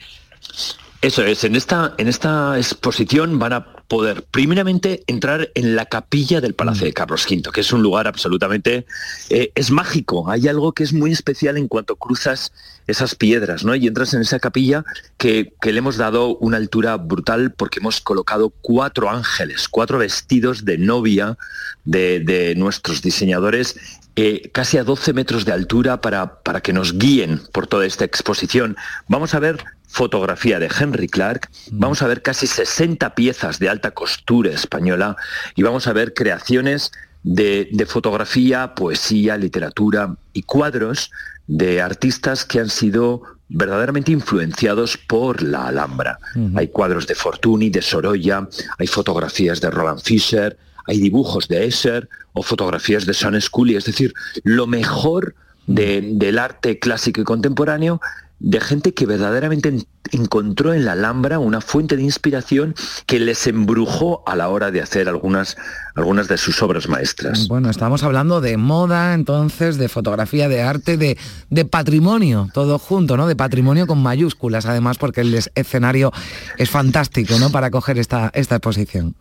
[1.02, 6.40] Eso es, en esta, en esta exposición van a poder primeramente entrar en la capilla
[6.40, 6.92] del Palacio de.
[6.92, 8.86] Carlos V, que es un lugar absolutamente,
[9.28, 12.52] eh, es mágico, hay algo que es muy especial en cuanto cruzas
[12.86, 13.74] esas piedras, ¿no?
[13.74, 14.84] Y entras en esa capilla
[15.16, 20.78] que, le hemos dado una altura brutal porque hemos colocado cuatro ángeles, cuatro vestidos de
[20.78, 21.38] novia
[21.84, 23.76] de, nuestros diseñadores
[24.14, 28.04] eh, casi a 12 metros de altura para, para que nos guíen por toda esta
[28.04, 28.76] exposición.
[29.08, 31.78] Vamos a ver fotografía de Henry Clark, mm.
[31.78, 35.16] vamos a ver casi 60 piezas de alta costura española
[35.54, 36.92] y vamos a ver creaciones
[37.22, 41.10] de, fotografía, poesía, literatura y cuadros
[41.52, 46.18] de artistas que han sido verdaderamente influenciados por la Alhambra.
[46.54, 52.08] Hay cuadros de Fortuny, de Sorolla, hay fotografías de Roland Fischer, hay dibujos de Escher
[52.32, 55.34] o fotografías de San Scully, es decir, lo mejor
[55.66, 58.00] del arte clásico y contemporáneo
[58.42, 62.74] de gente que verdaderamente encontró en la Alhambra una fuente de inspiración
[63.06, 65.56] que les embrujó a la hora de hacer algunas,
[65.94, 67.46] algunas de sus obras maestras.
[67.46, 71.16] Bueno, estamos hablando de moda, entonces, de fotografía, de arte, de,
[71.50, 73.28] de patrimonio, todo junto, ¿no?
[73.28, 76.12] De patrimonio con mayúsculas, además, porque el escenario
[76.58, 77.50] es fantástico, ¿no?
[77.50, 79.14] Para coger esta, esta exposición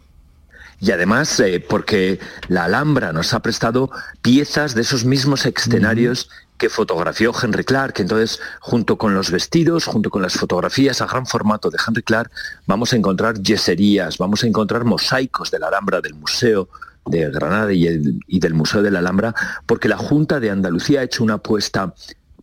[0.81, 3.91] y además eh, porque la Alhambra nos ha prestado
[4.23, 6.29] piezas de esos mismos escenarios
[6.61, 7.95] que fotografió Henry Clark.
[7.97, 12.29] Entonces, junto con los vestidos, junto con las fotografías a gran formato de Henry Clark,
[12.67, 16.69] vamos a encontrar yeserías, vamos a encontrar mosaicos de la Alhambra del Museo
[17.07, 19.33] de Granada y, del Museo de la Alhambra,
[19.65, 21.95] porque la Junta de Andalucía ha hecho una apuesta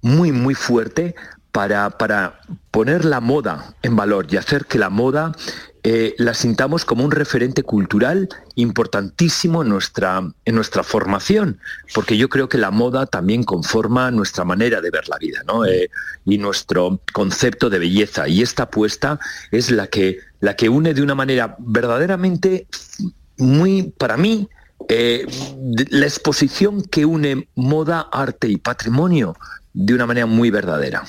[0.02, 1.14] muy, muy fuerte
[1.52, 2.40] para, para,
[2.72, 5.32] poner la moda en valor y hacer que la moda
[5.84, 11.60] eh, la sintamos como un referente cultural importantísimo en nuestra, en nuestra formación,
[11.94, 15.88] porque yo creo que la moda también conforma nuestra manera de ver la vida eh,
[16.24, 18.28] y nuestro concepto de belleza.
[18.28, 22.66] Y esta apuesta es la que, la que une de una manera verdaderamente
[23.36, 24.48] muy, para mí,
[24.88, 25.26] eh,
[25.90, 29.36] la exposición que une moda, arte y patrimonio
[29.72, 31.04] de una manera muy verdadera.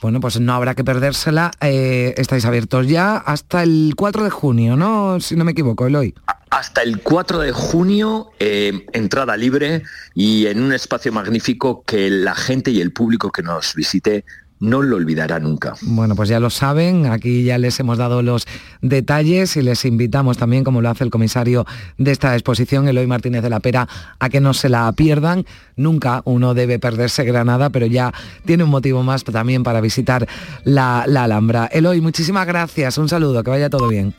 [0.00, 1.50] Bueno, pues no habrá que perdérsela.
[1.60, 5.20] Eh, estáis abiertos ya hasta el 4 de junio, ¿no?
[5.20, 6.14] Si no me equivoco, Eloy.
[6.50, 9.82] Hasta el 4 de junio, eh, entrada libre
[10.14, 14.24] y en un espacio magnífico que la gente y el público que nos visite
[14.60, 15.74] no lo olvidará nunca.
[15.82, 18.46] Bueno, pues ya lo saben, aquí ya les hemos dado los
[18.80, 21.66] detalles y les invitamos también, como lo hace el comisario
[21.98, 23.88] de esta exposición, Eloy Martínez de la Pera,
[24.18, 25.44] a que no se la pierdan.
[25.76, 28.12] Nunca uno debe perderse Granada, pero ya
[28.44, 30.26] tiene un motivo más también para visitar
[30.64, 31.66] la, Alhambra.
[31.66, 34.14] Eloy, muchísimas gracias, un saludo, que vaya todo bien.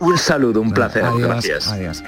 [0.00, 1.68] Un saludo, un placer, gracias.
[1.68, 2.02] Adiós.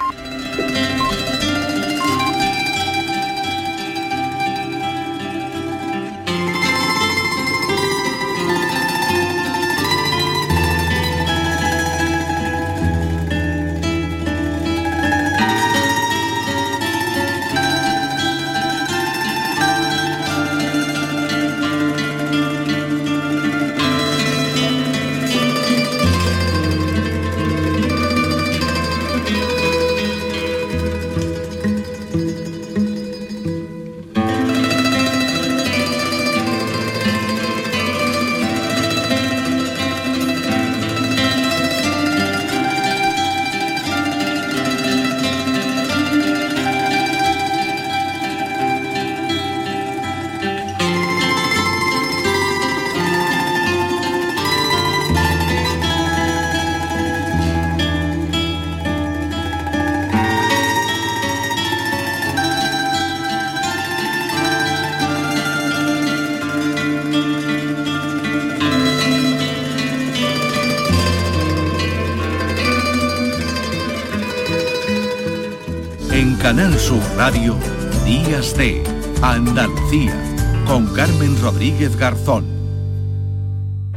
[81.67, 82.45] Rodríguez Garzón.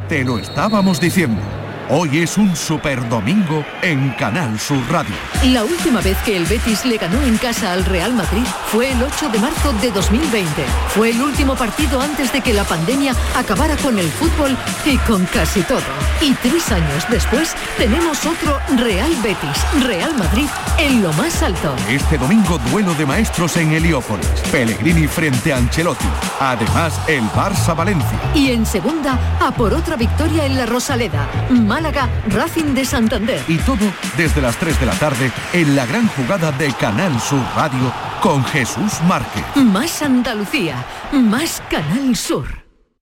[0.09, 1.41] Te lo estábamos diciendo.
[1.93, 5.13] Hoy es un super domingo en Canal Sur Radio.
[5.47, 9.03] La última vez que el Betis le ganó en casa al Real Madrid fue el
[9.03, 10.49] 8 de marzo de 2020.
[10.91, 15.27] Fue el último partido antes de que la pandemia acabara con el fútbol y con
[15.27, 15.81] casi todo.
[16.21, 20.47] Y tres años después tenemos otro Real Betis, Real Madrid
[20.79, 21.75] en lo más alto.
[21.89, 24.29] Este domingo duelo de maestros en Heliópolis.
[24.53, 26.07] Pellegrini frente a Ancelotti.
[26.39, 28.21] Además el Barça Valencia.
[28.33, 31.29] Y en segunda a por otra victoria en la Rosaleda.
[31.81, 33.43] Málaga, Racing de Santander.
[33.49, 37.41] Y todo desde las 3 de la tarde en la gran jugada de Canal Sur
[37.57, 37.91] Radio
[38.21, 39.43] con Jesús Márquez.
[39.57, 42.45] Más Andalucía, más Canal Sur.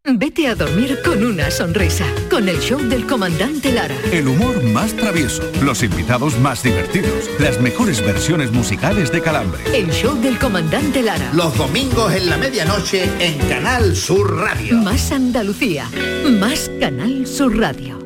[0.04, 3.96] Vete a dormir con una sonrisa, con el show del comandante Lara.
[4.12, 9.60] El humor más travieso, los invitados más divertidos, las mejores versiones musicales de Calambre.
[9.74, 11.32] El show del comandante Lara.
[11.34, 14.76] Los domingos en la medianoche en Canal Sur Radio.
[14.76, 15.90] Más Andalucía,
[16.38, 17.97] más Canal Sur Radio.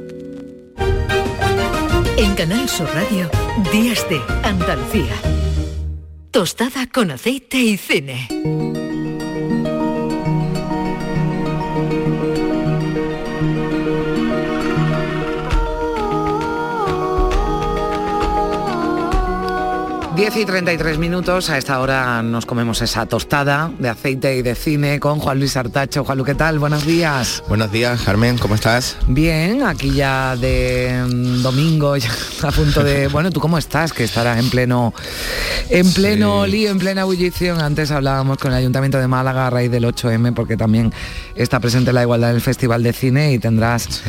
[2.22, 3.28] En Canal Sur Radio,
[3.72, 5.12] Días de Andalucía.
[6.30, 8.28] Tostada con aceite y cine.
[20.22, 24.54] 10 y 33 minutos, a esta hora nos comemos esa tostada de aceite y de
[24.54, 26.04] cine con Juan Luis Artacho.
[26.04, 26.60] Juan Luis, ¿qué tal?
[26.60, 27.42] Buenos días.
[27.48, 28.96] Buenos días, Carmen, ¿cómo estás?
[29.08, 32.08] Bien, aquí ya de mm, domingo, ya
[32.42, 33.08] a punto de...
[33.12, 33.92] Bueno, ¿tú cómo estás?
[33.92, 34.94] Que estarás en pleno
[35.70, 37.60] en pleno lío, en plena ebullición.
[37.60, 40.92] Antes hablábamos con el Ayuntamiento de Málaga a raíz del 8M, porque también
[41.34, 44.02] está presente la igualdad en el Festival de Cine y tendrás,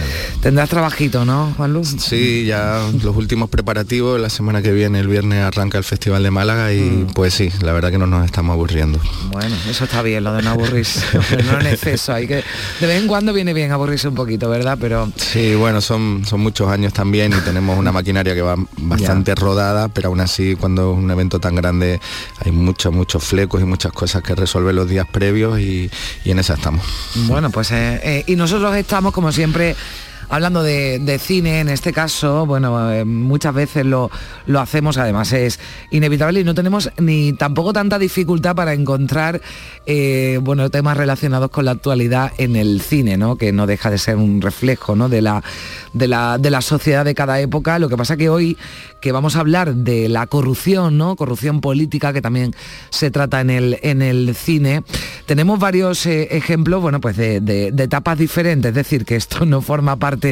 [0.43, 1.95] tendrás trabajito, ¿no, Juan Luis?
[1.97, 6.32] Sí, ya los últimos preparativos, la semana que viene, el viernes, arranca el Festival de
[6.32, 7.08] Málaga y mm.
[7.13, 9.00] pues sí, la verdad que no nos estamos aburriendo.
[9.32, 11.02] Bueno, eso está bien, lo de no aburrirse,
[11.46, 12.44] no en exceso, hay que
[12.80, 14.78] de vez en cuando viene bien aburrirse un poquito, ¿verdad?
[14.80, 19.34] Pero sí, bueno, son, son muchos años también y tenemos una maquinaria que va bastante
[19.36, 22.00] rodada, pero aún así cuando es un evento tan grande
[22.44, 25.89] hay muchos, muchos flecos y muchas cosas que resolver los días previos y,
[26.26, 26.86] en esa estamos.
[27.28, 29.76] Bueno, pues eh, eh, y nosotros estamos como siempre
[30.34, 34.10] hablando de, cine, en este caso, bueno, eh, muchas veces lo,
[34.48, 35.60] lo, hacemos, además es
[35.91, 39.41] inevitable y no tenemos ni tampoco tanta dificultad para encontrar,
[39.86, 43.36] eh, bueno, temas relacionados con la actualidad en el cine, ¿no?
[43.36, 45.08] Que no deja de ser un reflejo, ¿no?
[45.08, 45.43] De la,
[45.93, 47.78] de la, de la sociedad de cada época.
[47.78, 48.58] Lo que pasa que hoy
[49.02, 51.17] que vamos a hablar de la corrupción, ¿no?
[51.17, 52.56] Corrupción política, que también
[52.89, 54.84] se trata en el, en el cine.
[55.26, 59.62] Tenemos varios eh, ejemplos, bueno, pues de, de etapas diferentes, es decir, que esto no
[59.62, 60.23] forma parte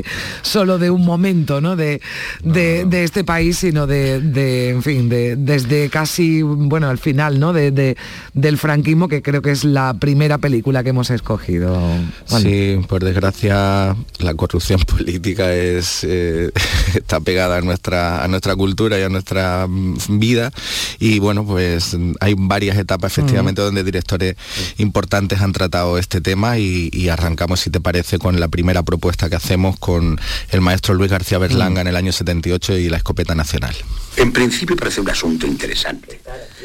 [0.42, 1.76] solo de un momento ¿no?
[1.76, 2.02] de,
[2.44, 7.54] de, este país, sino de, en fin, de, desde casi, bueno, al final ¿no?
[7.54, 7.98] de,
[8.34, 11.80] del franquismo, que creo que es la primera película que hemos escogido.
[12.26, 16.52] Sí, por desgracia, la corrupción política es, eh,
[16.96, 19.68] está pegada a nuestra, a nuestra cultura y a nuestra
[20.10, 20.52] vida.
[21.00, 23.66] Y bueno, pues hay varias etapas efectivamente mm.
[23.66, 24.36] donde directores
[24.78, 29.30] importantes han tratado este tema y, y arrancamos, si te parece, con la primera propuesta
[29.30, 31.82] que hacemos con el maestro Luis García Berlanga mm.
[31.82, 33.76] en el año 78 y la escopeta nacional.
[34.18, 36.22] En principio parece un asunto interesante.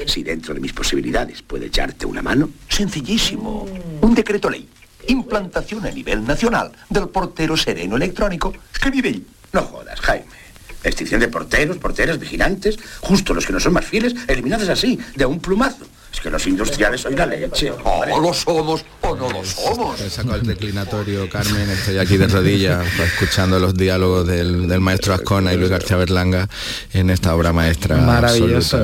[0.07, 3.67] Si dentro de mis posibilidades puede echarte una mano, sencillísimo.
[4.01, 4.69] Un decreto ley.
[5.09, 9.21] Implantación a nivel nacional del portero sereno electrónico que vive
[9.53, 10.27] No jodas, Jaime.
[10.83, 15.27] Extinción de porteros, porteras, vigilantes, justo los que no son más fieles, eliminados así, de
[15.27, 15.85] un plumazo.
[16.17, 17.71] Es que los industriales son la leche.
[17.85, 20.01] O lo somos o no lo somos.
[20.01, 21.69] He sacado el declinatorio, Carmen.
[21.69, 26.49] Estoy aquí de rodillas escuchando los diálogos del, maestro Ascona y Luis García Berlanga
[26.95, 27.99] en esta obra maestra.
[27.99, 28.79] Maravilloso,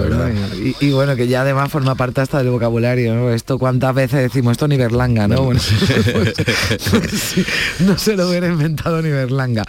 [0.81, 3.31] y, bueno, que ya además forma parte hasta del vocabulario, ¿no?
[3.31, 5.45] Esto cuántas veces decimos esto ni Berlanga, ¿no?
[5.45, 5.61] Bueno,
[7.81, 9.65] no se lo hubiera inventado ni Berlanga.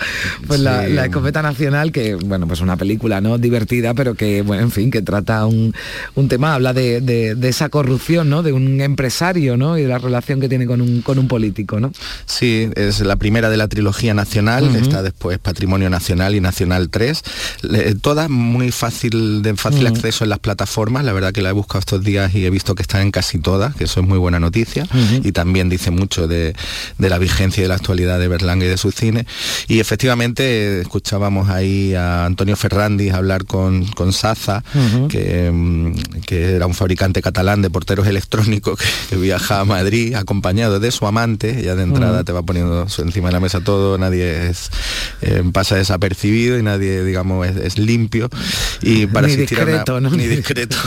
[0.47, 3.37] Pues la, escopeta nacional, que bueno, pues una película, ¿no?
[3.37, 5.73] Divertida, pero que, bueno, en fin, que trata un,
[6.27, 8.43] tema, habla de esa corrupción, ¿no?
[8.43, 9.77] De un empresario, ¿no?
[9.77, 11.91] Y de la relación que tiene con un, con un político, ¿no?
[12.25, 17.23] Sí, es la primera de la trilogía nacional, está después Patrimonio Nacional y Nacional 3,
[18.01, 21.79] todas muy fácil, de fácil acceso en las plataformas, la verdad que la he buscado
[21.79, 24.39] estos días y he visto que están en casi todas, que eso es muy buena
[24.39, 24.87] noticia,
[25.23, 26.55] y también dice mucho de,
[26.97, 29.27] la vigencia y de la actualidad de Berlanga y de su cine.
[29.67, 34.63] Y efectivamente escuchábamos ahí a Antonio Ferrandis hablar con, con Saza,
[35.09, 38.79] que, mm, que era un fabricante catalán de porteros electrónicos
[39.09, 42.25] que, viaja a Madrid acompañado de su amante, ya de entrada mm.
[42.25, 44.69] te va poniendo encima de la mesa todo, nadie es,
[45.21, 48.29] eh, pasa desapercibido y nadie, digamos, es, limpio.
[48.81, 50.77] Y para asistir a una, ni discreto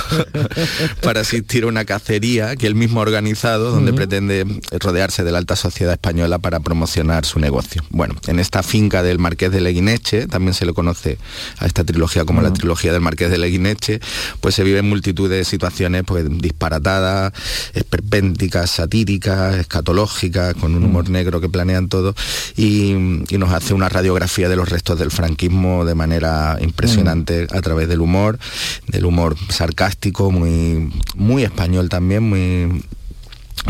[1.03, 4.47] para asistir a una cacería que él mismo ha organizado, donde pretende
[4.81, 7.83] rodearse de la alta sociedad española para promocionar su negocio.
[7.91, 11.19] Bueno, en esta finca del Marqués de Leguineche, también se le conoce
[11.59, 14.01] a esta trilogía como la trilogía del Marqués de Leguineche,
[14.41, 17.33] pues se viven multitud de situaciones pues, disparatadas,
[17.75, 21.13] esperpénticas, satíricas, escatológicas, con un humor mm.
[21.13, 22.15] negro que planean todo,
[22.57, 22.95] y,
[23.37, 27.57] nos hace una radiografía de los restos del franquismo de manera impresionante mm.
[27.57, 28.39] a través del humor,
[28.87, 32.83] del humor sarcástico, muy, muy español también, muy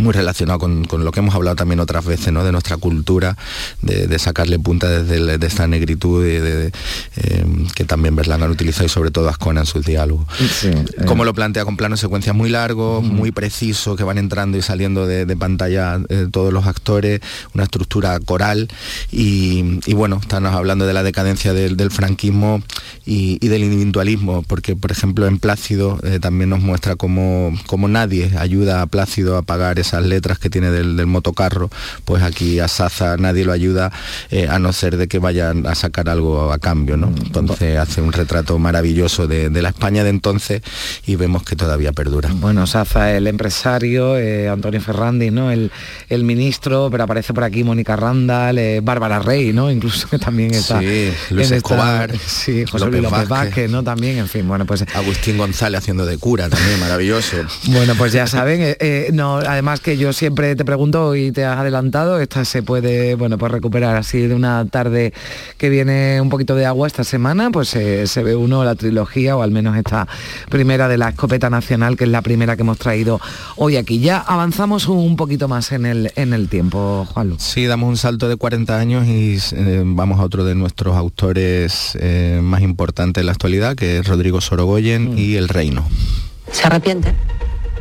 [0.01, 2.45] muy relacionado con, lo que hemos hablado también otras veces, ¿no?
[2.45, 3.37] de nuestra cultura,
[3.83, 6.73] de, sacarle punta desde de esta negritud de,
[7.17, 10.27] eh, que también Berlanga han utilizado y sobre todo Ascona en sus diálogos.
[10.65, 10.85] Eh.
[11.07, 15.07] Como lo plantea con planos secuencias muy largos, muy precisos, que van entrando y saliendo
[15.07, 17.21] de, pantalla eh, todos los actores,
[17.55, 18.69] una estructura coral
[19.13, 22.63] y, bueno, estamos hablando de la decadencia del, franquismo
[23.05, 28.83] y, del individualismo, porque por ejemplo en Plácido también nos muestra cómo, cómo nadie ayuda
[28.83, 31.71] a Plácido a pagar esas letras que tiene del, motocarro,
[32.05, 33.93] pues aquí a Saza nadie lo ayuda
[34.31, 37.09] eh, a no ser de que vayan a sacar algo a cambio, ¿no?
[37.09, 40.63] Entonces hace un retrato maravilloso de, la España de entonces
[41.07, 42.31] y vemos que todavía perdura.
[42.33, 45.51] Bueno, Saza, el empresario, eh, Antonio Ferrandi, ¿no?
[45.51, 45.71] El,
[46.09, 49.71] el, ministro, pero aparece por aquí Mónica Randall, eh, Bárbara Rey, ¿no?
[49.77, 50.81] Incluso que también está.
[50.81, 53.83] Sí, Luis Escobar, sí, José Luis López Vázquez, ¿no?
[53.85, 54.85] También, en fin, bueno, pues.
[54.95, 57.37] Agustín González haciendo de cura también, maravilloso.
[57.69, 58.77] bueno, pues ya saben,
[59.13, 63.39] no, además que yo siempre te pregunto y te has adelantado, esta se puede, bueno,
[63.39, 65.13] pues recuperar así de una tarde
[65.59, 69.43] que viene un poquito de agua esta semana, pues se ve uno la trilogía o
[69.43, 70.07] al menos esta
[70.49, 73.21] primera de la escopeta nacional, que es la primera que hemos traído
[73.57, 73.99] hoy aquí.
[74.01, 77.37] Ya avanzamos un poquito más en el, en el tiempo, Juanlu.
[77.39, 81.97] Sí, damos un salto de 40 años y eh, vamos a otro de nuestros autores
[82.01, 85.19] eh, más importantes en la actualidad, que es Rodrigo Sorogoyen mm.
[85.19, 85.85] y El Reino.
[86.53, 87.15] ¿Se arrepiente?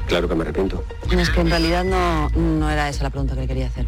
[0.07, 0.83] Claro que me arrepiento.
[1.11, 3.85] Es que en realidad no, no era esa la pregunta que quería hacer.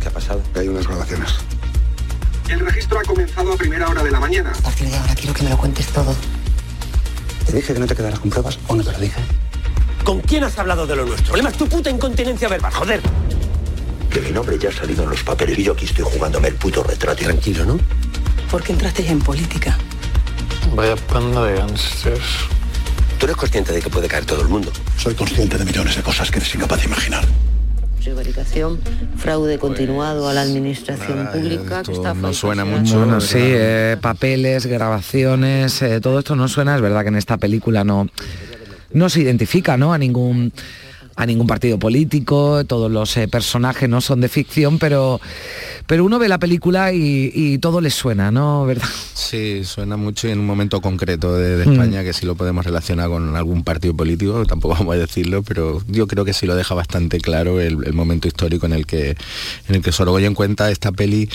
[0.00, 0.42] ¿Qué ha pasado?
[0.54, 1.34] Hay unas grabaciones.
[2.48, 4.50] El registro ha comenzado a primera hora de la mañana.
[4.50, 6.14] A partir de ahora quiero que me lo cuentes todo.
[7.46, 9.20] ¿Te dije que no te quedaras con pruebas o no te lo dije?
[10.04, 11.26] ¿Con quién has hablado de lo nuestro?
[11.26, 13.00] Problema es tu puta incontinencia verbal, joder.
[14.10, 16.54] Que mi nombre ya ha salido en los papeles y yo aquí estoy jugándome el
[16.54, 17.24] puto retrato.
[17.24, 17.78] Tranquilo, ¿no?
[18.50, 19.76] ¿Por qué entraste en política?
[20.74, 22.46] Vaya panda de gangsters.
[23.18, 24.70] Tú eres consciente de que puede caer todo el mundo.
[24.96, 27.24] Soy consciente de millones de cosas que eres incapaz de imaginar
[28.06, 28.78] prevaricación,
[29.16, 31.82] fraude continuado a la administración pública.
[31.82, 32.98] Que está no suena mucho.
[32.98, 36.76] Bueno, sí, eh, papeles, grabaciones, eh, todo esto no suena.
[36.76, 38.06] Es verdad que en esta película no,
[38.92, 39.92] no se identifica ¿no?
[39.92, 40.52] a ningún
[41.16, 45.18] a ningún partido político, todos los eh, personajes no son de ficción, pero,
[45.86, 48.66] pero uno ve la película y, todo le suena, ¿no?
[48.66, 48.88] ¿Verdad?
[49.14, 51.72] Sí, suena mucho y en un momento concreto de, mm.
[51.72, 55.82] España que sí lo podemos relacionar con algún partido político, tampoco vamos a decirlo, pero
[55.88, 59.16] yo creo que sí lo deja bastante claro el, momento histórico en el que
[59.68, 61.30] en el que Sorogoyen cuenta esta peli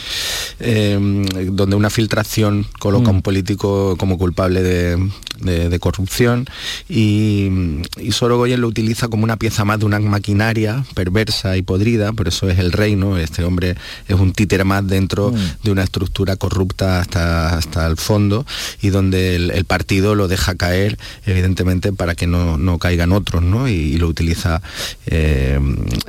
[0.60, 3.22] em, donde una filtración coloca a un mm.
[3.24, 6.46] político como culpable de, corrupción
[6.88, 7.50] y,
[7.98, 12.28] y Sorogoyen lo utiliza como una pieza más de una maquinaria perversa y podrida, por
[12.28, 13.76] eso es el reino, este hombre
[14.08, 15.64] es un títere más dentro mm.
[15.64, 18.46] de una estructura corrupta hasta, hasta el fondo
[18.82, 23.68] y donde el, partido lo deja caer, evidentemente, para que no, caigan otros, ¿no?
[23.68, 24.62] Y, lo utiliza
[25.06, 25.60] eh,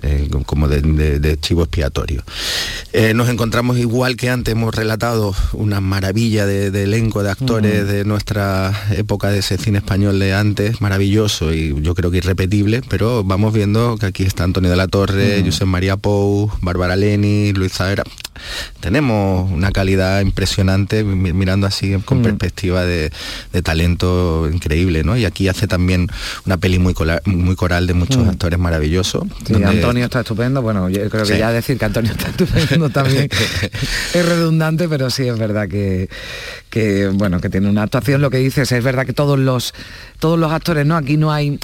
[0.03, 2.23] eh, como de, chivo expiatorio.
[2.93, 7.87] Eh, nos encontramos igual que antes, hemos relatado una maravilla de, elenco de actores mm.
[7.87, 12.83] de nuestra época de ese cine español de antes, maravilloso y yo creo que irrepetible,
[12.89, 17.53] pero vamos viendo que aquí está Antonio de la Torre, José María Pou, Bárbara Leni,
[17.53, 18.05] Luis Zavera.
[18.81, 23.13] Tenemos una calidad impresionante mirando así con perspectiva de,
[23.63, 25.17] talento increíble, ¿no?
[25.17, 26.09] Y aquí hace también
[26.47, 26.95] una peli muy,
[27.27, 29.25] muy coral de muchos actores maravillosos.
[29.65, 33.29] Antonio está estupendo, bueno, yo creo que ya decir que Antonio está estupendo también
[34.15, 36.09] es redundante, pero sí es verdad que,
[36.71, 39.75] que, bueno, que tiene una actuación, lo que dices, es verdad que todos los,
[40.23, 40.97] todos los actores, ¿no?
[40.97, 41.59] Aquí no hay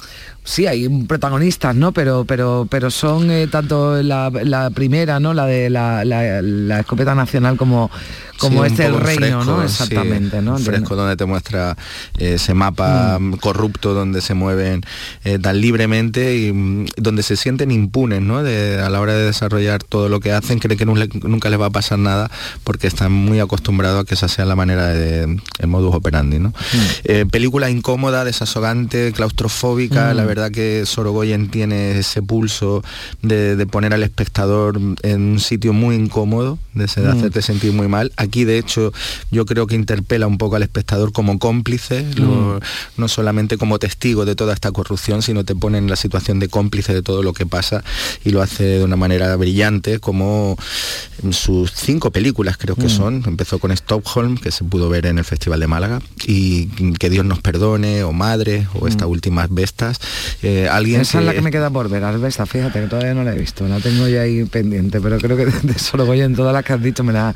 [0.49, 5.69] sí hay protagonistas no pero pero pero son eh, tanto la, primera no la de
[5.69, 7.91] la, la, escopeta nacional como
[8.39, 11.77] como este el reino no exactamente no fresco donde te muestra
[12.17, 13.33] eh, ese mapa mm.
[13.35, 14.81] corrupto donde se mueven
[15.23, 19.83] eh, tan libremente y mm, donde se sienten impunes no a la hora de desarrollar
[19.83, 22.31] todo lo que hacen creen que nunca les va a pasar nada
[22.63, 26.49] porque están muy acostumbrados a que esa sea la manera de el modus operandi no
[26.49, 27.27] mm.
[27.27, 32.83] película incómoda desasogante claustrofóbica la verdad que Sorogoyen tiene ese pulso
[33.21, 37.07] de, poner al espectador en un sitio muy incómodo, de, mm.
[37.07, 38.11] hacerte sentir muy mal.
[38.17, 38.91] Aquí, de hecho,
[39.29, 42.59] yo creo que interpela un poco al espectador como cómplice, mm.
[42.97, 46.47] no solamente como testigo de toda esta corrupción, sino te pone en la situación de
[46.47, 47.83] cómplice de todo lo que pasa
[48.25, 50.57] y lo hace de una manera brillante, como
[51.23, 52.89] en sus cinco películas creo que mm.
[52.89, 53.23] son.
[53.27, 56.67] Empezó con Stockholm, que se pudo ver en el Festival de Málaga, y
[56.99, 58.38] Que Dios nos perdone, o Madre,
[58.73, 59.99] o estas últimas bestas.
[60.41, 63.23] Eh, alguien Esa es la que me queda por ver, Albesta, fíjate que todavía no
[63.23, 66.35] la he visto, la tengo ya ahí pendiente, pero creo que de, solo voy en
[66.35, 67.35] todas las que has dicho, me, la,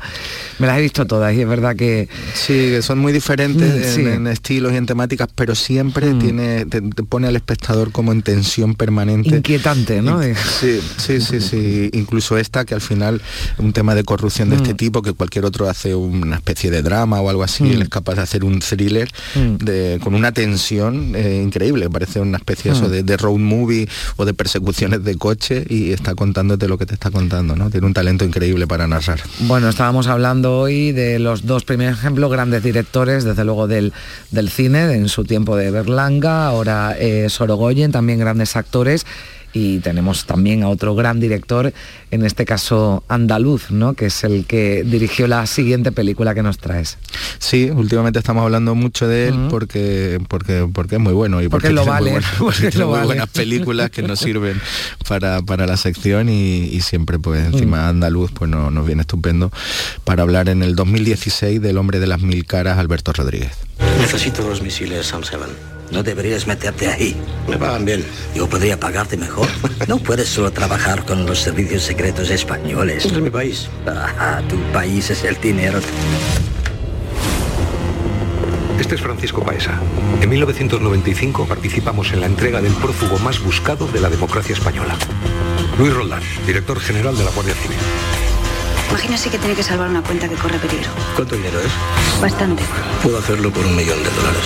[0.58, 2.08] me las he visto todas y es verdad que...
[2.34, 6.18] Sí, que son muy diferentes mm, en, estilos y en temáticas, pero siempre mm.
[6.18, 9.36] tiene, te, pone al espectador como en tensión permanente.
[9.36, 10.22] Inquietante, ¿no?
[10.60, 13.20] sí, sí, sí, sí, incluso esta que al final
[13.58, 14.76] un tema de corrupción de este mm.
[14.76, 18.14] tipo, que cualquier otro hace una especie de drama o algo así, él es capaz
[18.16, 23.02] de hacer un thriller de, con una tensión eh, increíble, parece una especie eso de,
[23.02, 27.10] de, road movie o de persecuciones de coche y está contándote lo que te está
[27.10, 27.70] contando, ¿no?
[27.70, 29.20] Tiene un talento increíble para narrar.
[29.40, 33.92] Bueno, estábamos hablando hoy de los dos primeros ejemplos, grandes directores, desde luego del,
[34.30, 39.06] del cine, en su tiempo de Berlanga, ahora eh, Sorogoyen, también grandes actores
[39.54, 41.72] y tenemos también a otro gran director,
[42.10, 43.94] en este caso andaluz, ¿no?
[43.94, 46.98] que es el que dirigió la siguiente película que nos traes.
[47.38, 51.70] Sí, últimamente estamos hablando mucho de él porque, porque, porque es muy bueno y porque,
[51.70, 52.20] lo vale.
[52.40, 54.60] Muy buenas, películas que nos sirven
[55.08, 59.50] para, para la sección y, siempre pues encima andaluz pues no, nos viene estupendo
[60.04, 63.52] para hablar en el 2016 del hombre de las mil caras, Alberto Rodríguez.
[64.00, 65.73] Necesito dos misiles Sam 7.
[65.94, 67.16] No deberías meterte ahí.
[67.48, 68.04] Me pagan bien.
[68.34, 69.46] Yo podría pagarte mejor.
[69.86, 73.04] No puedes solo trabajar con los servicios secretos españoles.
[73.04, 73.68] Este es mi país.
[73.86, 75.78] Ah, tu país es el dinero.
[78.80, 79.78] Este es Francisco Paesa.
[80.20, 84.96] En 1995 participamos en la entrega del prófugo más buscado de la democracia española.
[85.78, 87.78] Luis Roldán, director general de la Guardia Civil.
[88.90, 90.90] Imagínese que tiene que salvar una cuenta que corre peligro.
[91.14, 92.20] ¿Cuánto dinero es?
[92.20, 92.64] Bastante.
[93.00, 94.44] Puedo hacerlo por un millón de dólares.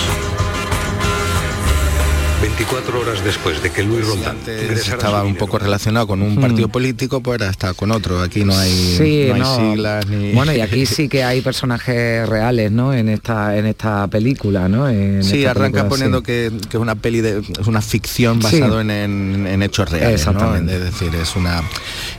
[2.59, 6.71] 24 horas después de que Luis Roldán estaba un poco relacionado con un partido mm.
[6.71, 8.21] político, pues ahora está con otro.
[8.21, 10.33] Aquí no hay, siglas ni.
[10.33, 12.93] Bueno, y aquí sí que hay personajes reales, ¿no?
[12.93, 14.89] En esta en esta película, ¿no?
[15.23, 20.19] sí, arranca poniendo que, es una peli de es una ficción basado en, hechos reales,
[20.19, 20.75] Exactamente.
[20.75, 21.63] Es decir, es una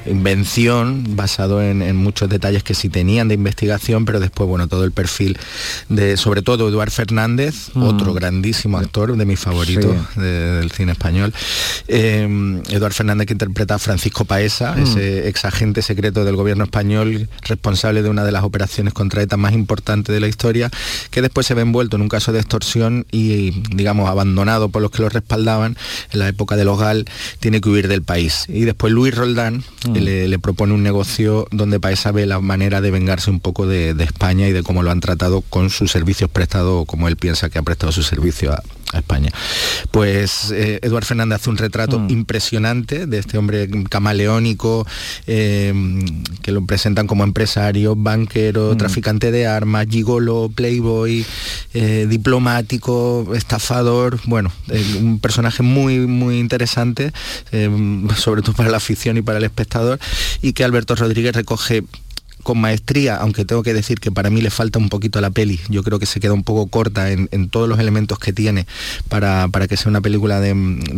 [0.06, 4.92] invención basado en, muchos detalles que sí tenían de investigación, pero después, bueno, todo el
[4.92, 5.38] perfil
[5.90, 7.82] de, sobre todo Eduard Fernández, mm.
[7.82, 9.96] otro grandísimo actor de mis favoritos
[10.30, 11.32] del cine español.
[11.88, 14.82] Eh, Eduard Fernández que interpreta a Francisco Paesa, mm.
[14.82, 19.36] ese ex agente secreto del gobierno español, responsable de una de las operaciones contra ETA
[19.36, 20.70] más importantes de la historia,
[21.10, 24.90] que después se ve envuelto en un caso de extorsión y, digamos, abandonado por los
[24.90, 25.76] que lo respaldaban
[26.12, 27.06] en la época de los GAL,
[27.40, 28.44] tiene que huir del país.
[28.48, 29.92] Y después Luis Roldán mm.
[29.92, 34.04] le, propone un negocio donde Paesa ve la manera de vengarse un poco de, de
[34.04, 37.58] España y de cómo lo han tratado con sus servicios prestados, como él piensa que
[37.58, 38.62] ha prestado su servicio a,
[38.92, 39.30] a España.
[40.20, 42.10] Pues eh, Eduard Fernández hace un retrato mm.
[42.10, 44.86] impresionante de este hombre camaleónico,
[45.26, 45.72] eh,
[46.42, 48.76] que lo presentan como empresario, banquero, mm.
[48.76, 51.24] traficante de armas, gigolo, playboy,
[51.72, 54.52] eh, diplomático, estafador, bueno,
[55.00, 57.14] un personaje muy, muy interesante,
[58.14, 59.98] sobre todo para la afición y para el espectador,
[60.42, 61.84] y que Alberto Rodríguez recoge
[62.50, 65.30] con maestría, aunque tengo que decir que para mí le falta un poquito a la
[65.30, 65.60] peli.
[65.68, 68.66] Yo creo que se queda un poco corta en, todos los elementos que tiene
[69.08, 70.52] para, que sea una película de,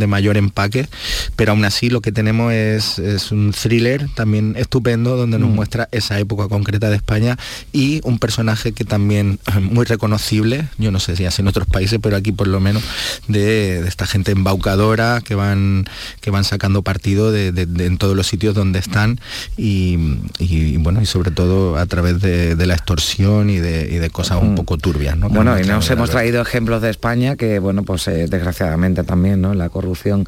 [0.06, 0.88] mayor empaque,
[1.36, 5.54] pero aún así lo que tenemos es, un thriller también estupendo donde nos mm.
[5.54, 7.36] muestra esa época concreta de España
[7.70, 11.98] y un personaje que también muy reconocible, yo no sé si así en otros países,
[12.02, 12.82] pero aquí por lo menos,
[13.28, 15.84] de, esta gente embaucadora que van,
[16.22, 19.20] que van sacando partido de, en todos los sitios donde están
[19.58, 19.98] y,
[20.38, 21.41] y bueno, y sobre todo
[21.76, 25.16] a través de, la extorsión y de, cosas un poco turbias.
[25.16, 25.28] ¿no?
[25.28, 29.54] Bueno, y nos hemos traído ejemplos de España que, bueno, pues eh, desgraciadamente también, ¿no?
[29.54, 30.26] La corrupción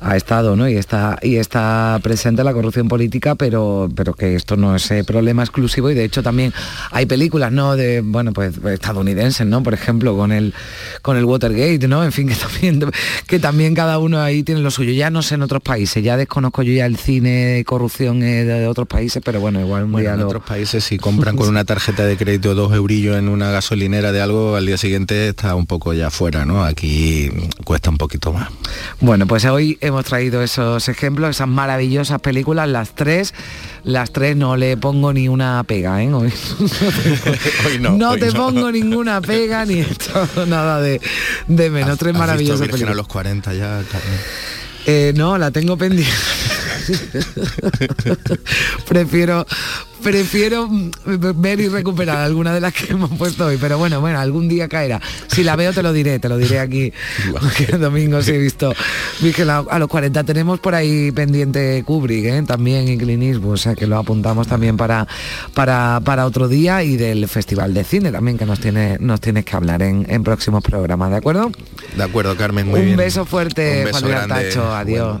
[0.00, 0.68] ha estado, ¿no?
[0.68, 5.04] Y está, y está presente la corrupción política, pero, pero que esto no es eh,
[5.04, 6.52] problema exclusivo y de hecho también
[6.90, 7.76] hay películas, ¿no?
[7.76, 9.62] De, bueno, pues estadounidenses, ¿no?
[9.62, 10.54] Por ejemplo, con el,
[11.02, 12.04] con el Watergate, ¿no?
[12.04, 12.90] En fin, que también,
[13.26, 14.92] que también cada uno ahí tiene lo suyo.
[14.92, 18.44] Ya no sé en otros países, ya desconozco yo ya el cine de corrupción eh,
[18.44, 22.16] de, otros países, pero bueno, igual muy bueno, países si compran con una tarjeta de
[22.16, 26.10] crédito dos eurillos en una gasolinera de algo, al día siguiente está un poco ya
[26.10, 26.64] fuera, ¿no?
[26.64, 27.30] Aquí
[27.64, 28.50] cuesta un poquito más.
[29.00, 33.34] Bueno, pues hoy hemos traído esos ejemplos, esas maravillosas películas, las tres.
[33.84, 36.12] Las tres no le pongo ni una pega, ¿eh?
[36.12, 36.32] Hoy,
[37.80, 41.00] no, te pongo ninguna pega ni esto, nada de,
[41.48, 41.98] de menos.
[41.98, 42.92] Tres maravillosas películas.
[42.92, 43.82] a los 40 ya,
[44.86, 46.12] eh, no, la tengo pendiente.
[48.88, 49.46] prefiero
[50.02, 50.68] prefiero
[51.06, 54.68] ver y recuperar alguna de las que hemos puesto hoy, pero bueno, bueno, algún día
[54.68, 55.00] caerá.
[55.28, 56.92] Si la veo te lo diré, te lo diré aquí,
[57.72, 58.74] el domingo sí he visto.
[59.70, 62.42] a los 40 tenemos por ahí pendiente Kubrick, ¿eh?
[62.46, 65.06] también y Clint o sea que lo apuntamos también para,
[65.54, 69.44] para, para otro día y del Festival de Cine también que nos tiene nos tienes
[69.44, 71.50] que hablar en, próximos programas, ¿de acuerdo?
[71.96, 75.20] De acuerdo, Carmen, muy Un beso fuerte, Un beso adiós.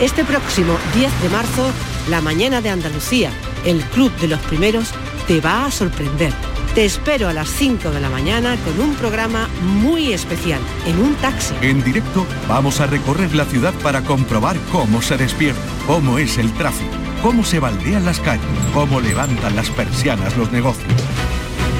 [0.00, 1.72] Este próximo 10 de marzo,
[2.08, 3.32] la mañana de Andalucía,
[3.64, 4.92] el Club de los Primeros,
[5.26, 6.32] te va a sorprender.
[6.76, 11.16] Te espero a las 5 de la mañana con un programa muy especial, en un
[11.16, 11.52] taxi.
[11.62, 16.52] En directo vamos a recorrer la ciudad para comprobar cómo se despierta, cómo es el
[16.52, 20.92] tráfico, cómo se baldean las calles, cómo levantan las persianas los negocios.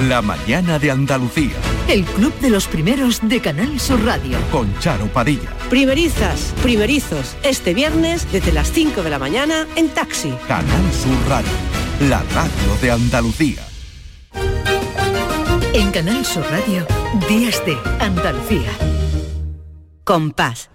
[0.07, 1.57] La mañana de Andalucía.
[1.88, 4.38] El Club de los Primeros de Canal Sur Radio.
[4.53, 5.53] Con Charo Padilla.
[5.68, 10.32] Primerizas, primerizos, este viernes desde las 5 de la mañana en taxi.
[10.46, 11.51] Canal Sur Radio,
[12.09, 13.66] la radio de Andalucía.
[15.74, 16.86] En Canal Sur Radio,
[17.28, 18.70] Días de Andalucía.
[20.05, 20.70] Compás.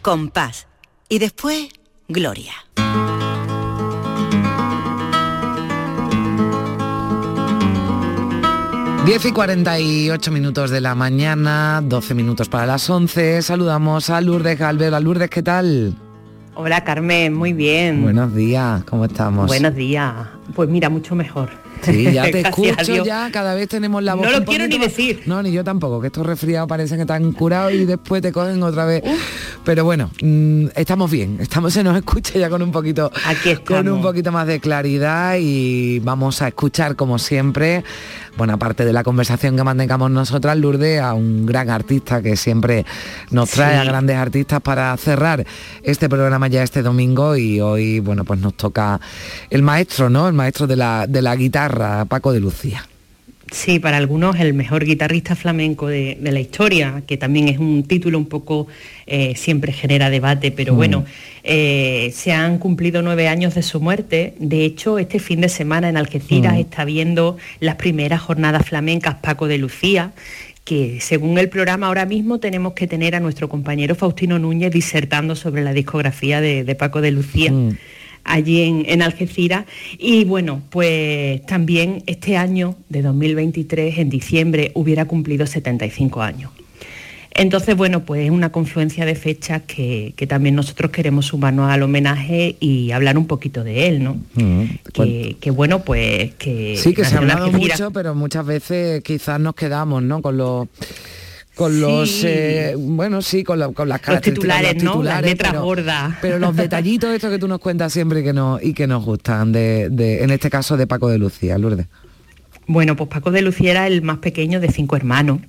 [0.00, 0.66] Compás.
[1.10, 1.68] Y después,
[2.08, 2.52] Gloria.
[9.04, 13.42] Diez y 48 minutos de la mañana, 12 minutos para las 11.
[13.42, 14.92] Saludamos a Lourdes Galvez.
[15.00, 15.94] Lourdes, ¿qué tal?
[16.54, 18.02] Hola Carmen, muy bien.
[18.02, 19.46] Buenos días, ¿cómo estamos?
[19.46, 20.14] Buenos días.
[20.54, 21.50] Pues mira, mucho mejor.
[21.82, 24.26] Sí, ya te escucho, ya cada vez tenemos la voz.
[24.26, 25.22] No lo quiero ni decir.
[25.26, 28.62] No, ni yo tampoco, que estos resfriados parecen que están curados y después te cogen
[28.62, 29.02] otra vez.
[29.64, 33.10] Pero bueno, mm, estamos bien, estamos, se nos escucha ya con un poquito
[33.66, 37.84] con un poquito más de claridad y vamos a escuchar como siempre
[38.36, 42.84] buena parte de la conversación que mantengamos nosotras, Lourdes, a un gran artista que siempre
[43.30, 45.46] nos trae a grandes artistas para cerrar
[45.82, 49.00] este programa ya este domingo y hoy, bueno, pues nos toca
[49.48, 50.28] el maestro, ¿no?
[50.28, 51.65] El maestro de la, de la guitarra,
[52.08, 52.86] Paco de Lucía.
[53.52, 58.18] Sí, para algunos el mejor guitarrista flamenco de, la historia, que también es un título
[58.18, 58.66] un poco,
[59.06, 60.76] eh, siempre genera debate, pero mm.
[60.76, 61.04] bueno,
[61.44, 64.34] eh, se han cumplido nueve años de su muerte.
[64.40, 66.58] De hecho, este fin de semana en Algeciras mm.
[66.58, 70.10] está viendo las primeras jornadas flamencas Paco de Lucía,
[70.64, 75.36] que según el programa ahora mismo tenemos que tener a nuestro compañero Faustino Núñez disertando
[75.36, 77.52] sobre la discografía de, Paco de Lucía.
[77.52, 77.76] Mm
[78.26, 79.66] allí en, Algeciras.
[79.98, 86.50] Y bueno, pues también este año de 2023, en diciembre, hubiera cumplido 75 años.
[87.38, 92.56] Entonces, bueno, pues es una confluencia de fechas que, también nosotros queremos sumarnos al homenaje
[92.60, 94.16] y hablar un poquito de él, ¿no?
[94.34, 96.76] Mm, que, bueno, pues que...
[96.76, 100.22] Sí, que se ha hablado mucho, pero muchas veces quizás nos quedamos, ¿no?
[100.22, 100.68] Con los
[101.56, 105.02] con los eh, bueno sí con, con las los titulares, ¿no?
[105.02, 106.14] las letras gordas.
[106.20, 109.02] pero los detallitos estos que tú nos cuentas siempre y que nos y que nos
[109.02, 109.86] gustan de,
[110.22, 111.86] en este caso de Paco de Lucía Lourdes.
[112.66, 115.40] Bueno pues Paco de Lucía era el más pequeño de cinco hermanos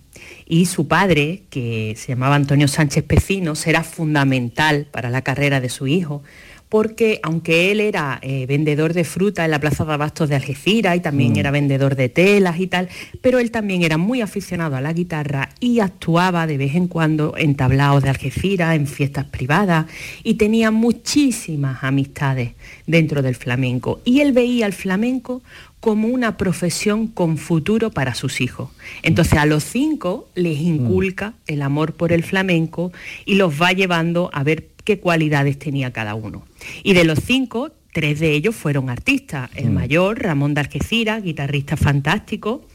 [0.45, 5.67] y su padre que se llamaba Antonio Sánchez Pecino será fundamental para la carrera de
[5.67, 6.23] su hijo
[6.69, 10.95] porque aunque él era eh, vendedor de fruta en la Plaza de Abastos de Algeciras
[10.97, 11.37] y también mm.
[11.37, 12.89] era vendedor de telas y tal,
[13.21, 17.35] pero él también era muy aficionado a la guitarra y actuaba de vez en cuando
[17.37, 19.85] en tablaos de Algeciras, en fiestas privadas
[20.23, 22.51] y tenía muchísimas amistades
[22.85, 24.01] dentro del flamenco.
[24.03, 25.41] Y él veía al flamenco
[25.79, 28.69] como una profesión con futuro para sus hijos.
[29.03, 32.91] Entonces a los cinco les inculca el amor por el flamenco
[33.25, 36.45] y los va llevando a ver qué cualidades tenía cada uno.
[36.81, 39.49] Y de los cinco, tres de ellos fueron artistas.
[39.53, 39.73] El mm.
[39.73, 42.65] mayor, Ramón de Algeciras, guitarrista fantástico.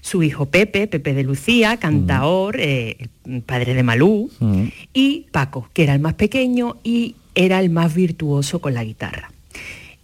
[0.00, 2.60] Su hijo Pepe, Pepe de Lucía, cantaor, mm.
[2.60, 3.08] eh,
[3.46, 4.28] padre de Malú.
[4.40, 4.64] Mm.
[4.92, 9.31] Y Paco, que era el más pequeño y era el más virtuoso con la guitarra.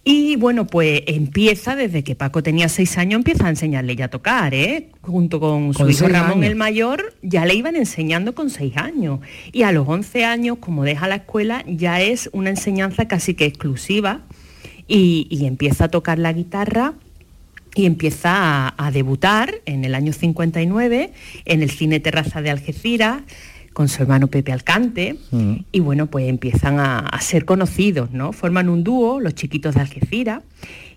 [0.03, 4.09] Y bueno, pues empieza desde que Paco tenía seis años, empieza a enseñarle ya a
[4.09, 4.89] tocar, ¿eh?
[5.01, 9.19] Junto con su hijo Ramón el mayor, ya le iban enseñando con seis años.
[9.51, 13.45] Y a los once años, como deja la escuela, ya es una enseñanza casi que
[13.45, 14.21] exclusiva
[14.87, 16.93] y, empieza a tocar la guitarra
[17.75, 21.11] y empieza a, debutar en el año 59
[21.45, 23.21] en el Cine Terraza de Algeciras
[23.79, 25.53] con su hermano Pepe Alcante mm.
[25.71, 28.33] y bueno, pues empiezan a, ser conocidos, ¿no?
[28.33, 30.43] Forman un dúo, los chiquitos de Algeciras,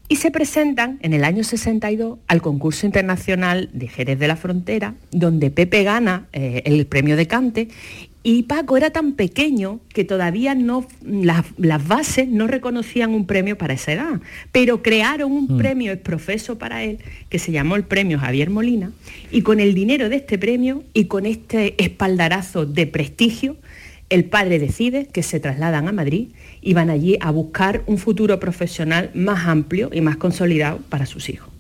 [0.09, 4.97] y se presentan en el año 62 al concurso internacional de Jerez de la Frontera,
[5.13, 7.69] donde Pepe gana eh, el premio de cante
[8.23, 11.45] y Paco era tan pequeño que todavía no, las,
[11.87, 14.21] bases no reconocían un premio para esa edad,
[14.53, 15.59] pero crearon un mm.
[15.59, 16.99] premio profeso para él
[17.29, 18.93] que se llamó el premio Javier Molina
[19.31, 23.57] y con el dinero de este premio y con este espaldarazo de prestigio,
[24.09, 26.29] el padre decide que se trasladan a Madrid
[26.61, 31.29] y van allí a buscar un futuro profesional más amplio y más consolidado para sus
[31.29, 31.52] hijos.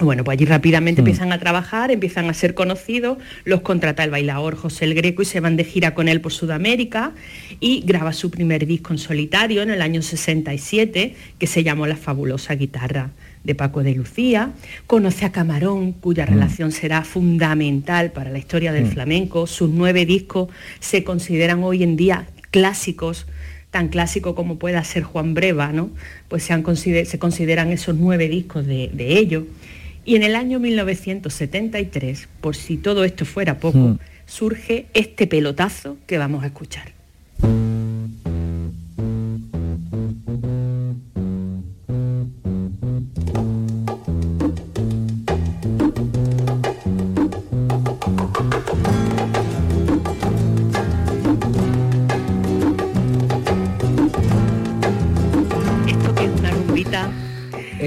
[0.00, 1.04] Bueno, pues allí rápidamente mm.
[1.04, 5.24] empiezan a trabajar, empiezan a ser conocidos, los contrata el bailador José el Greco y
[5.24, 7.12] se van de gira con él por Sudamérica
[7.60, 11.96] y graba su primer disco en solitario en el año 67 que se llamó La
[11.96, 13.10] fabulosa guitarra
[13.44, 14.52] de Paco de Lucía,
[14.86, 16.28] conoce a Camarón, cuya mm.
[16.28, 18.92] relación será fundamental para la historia del mm.
[18.92, 20.48] flamenco, sus nueve discos
[20.80, 23.26] se consideran hoy en día clásicos
[23.70, 25.90] tan clásico como pueda ser Juan Breva, ¿no?
[26.28, 29.44] Pues se, se consideran esos nueve discos de, de ellos.
[30.04, 33.98] Y en el año 1973, por si todo esto fuera poco, hmm.
[34.26, 36.92] surge este pelotazo que vamos a escuchar.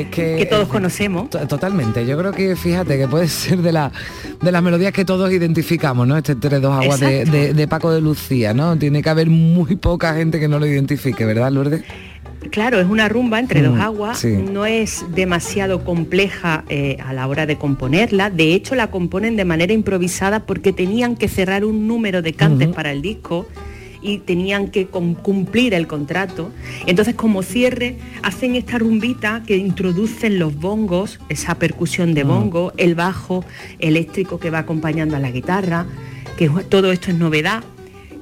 [0.04, 1.30] Que, todos conocemos.
[1.30, 3.92] Totalmente, yo creo que fíjate que puede ser de, la,
[4.42, 6.18] de las melodías que todos identificamos, ¿no?
[6.18, 8.78] Este entre dos aguas de, Paco de Lucía, ¿no?
[8.78, 11.84] Tiene que haber muy poca gente que no lo identifique, ¿verdad, Lourdes?
[12.52, 17.28] Claro, es una rumba entre dos mm, aguas, no es demasiado compleja eh, a la
[17.28, 21.88] hora de componerla, de hecho la componen de manera improvisada porque tenían que cerrar un
[21.88, 23.48] número de cantes para el disco
[24.06, 26.52] y tenían que cumplir el contrato.
[26.86, 32.28] Entonces como cierre hacen esta rumbita que introducen los bongos, esa percusión de mm.
[32.28, 33.44] bongo, el bajo
[33.80, 35.88] eléctrico que va acompañando a la guitarra,
[36.38, 37.64] que todo esto es novedad.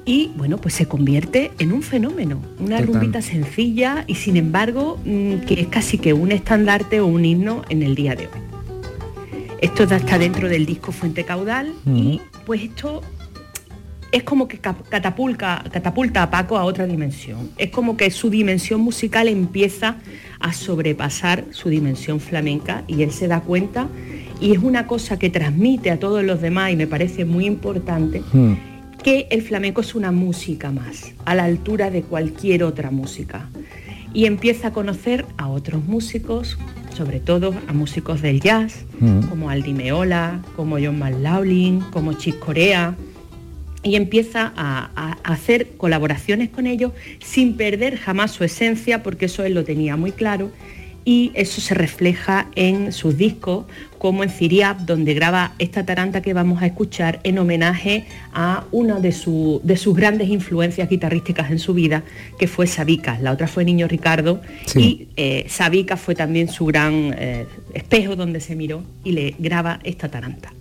[0.06, 5.46] Y bueno, pues se convierte en un fenómeno, una rumbita sencilla y sin embargo mm,
[5.46, 8.40] que es casi que un estandarte o un himno en el día de hoy.
[9.62, 13.00] Esto está dentro del disco Fuente Caudal y pues esto
[14.14, 17.50] es como que catapulta, catapulta a Paco a otra dimensión.
[17.58, 19.96] Es como que su dimensión musical empieza
[20.38, 23.88] a sobrepasar su dimensión flamenca y él se da cuenta
[24.40, 28.22] y es una cosa que transmite a todos los demás y me parece muy importante
[28.32, 28.52] hmm.
[29.02, 33.48] que el flamenco es una música más, a la altura de cualquier otra música.
[34.12, 36.56] Y empieza a conocer a otros músicos,
[36.94, 39.22] sobre todo a músicos del jazz, hmm.
[39.22, 42.94] como Aldi Meola, como John McLaughlin, como Chick Corea,
[43.84, 49.54] y empieza a, hacer colaboraciones con ellos sin perder jamás su esencia, porque eso él
[49.54, 50.50] lo tenía muy claro,
[51.04, 53.66] y eso se refleja en sus discos,
[53.98, 59.00] como en Ciriab, donde graba esta taranta que vamos a escuchar en homenaje a una
[59.00, 59.14] de,
[59.62, 62.04] de sus grandes influencias guitarrísticas en su vida,
[62.38, 63.18] que fue Sabica.
[63.20, 64.40] La otra fue Niño Ricardo,
[64.74, 69.80] y eh, Sabica fue también su gran eh, espejo donde se miró y le graba
[69.84, 70.54] esta taranta.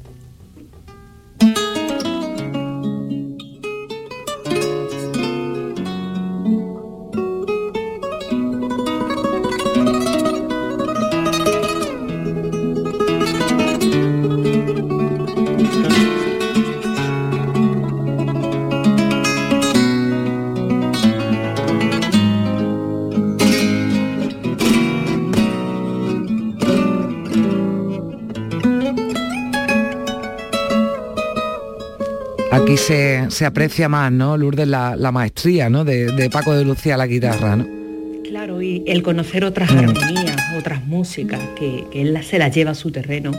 [33.30, 35.84] Se, aprecia más, ¿no, Lourdes, la, maestría ¿no?
[35.84, 37.84] De, Paco de Lucía la guitarra, ¿no?
[38.24, 39.78] Claro, y el conocer otras mm.
[39.78, 43.32] armonías, otras músicas, que, él se las lleva a su terreno,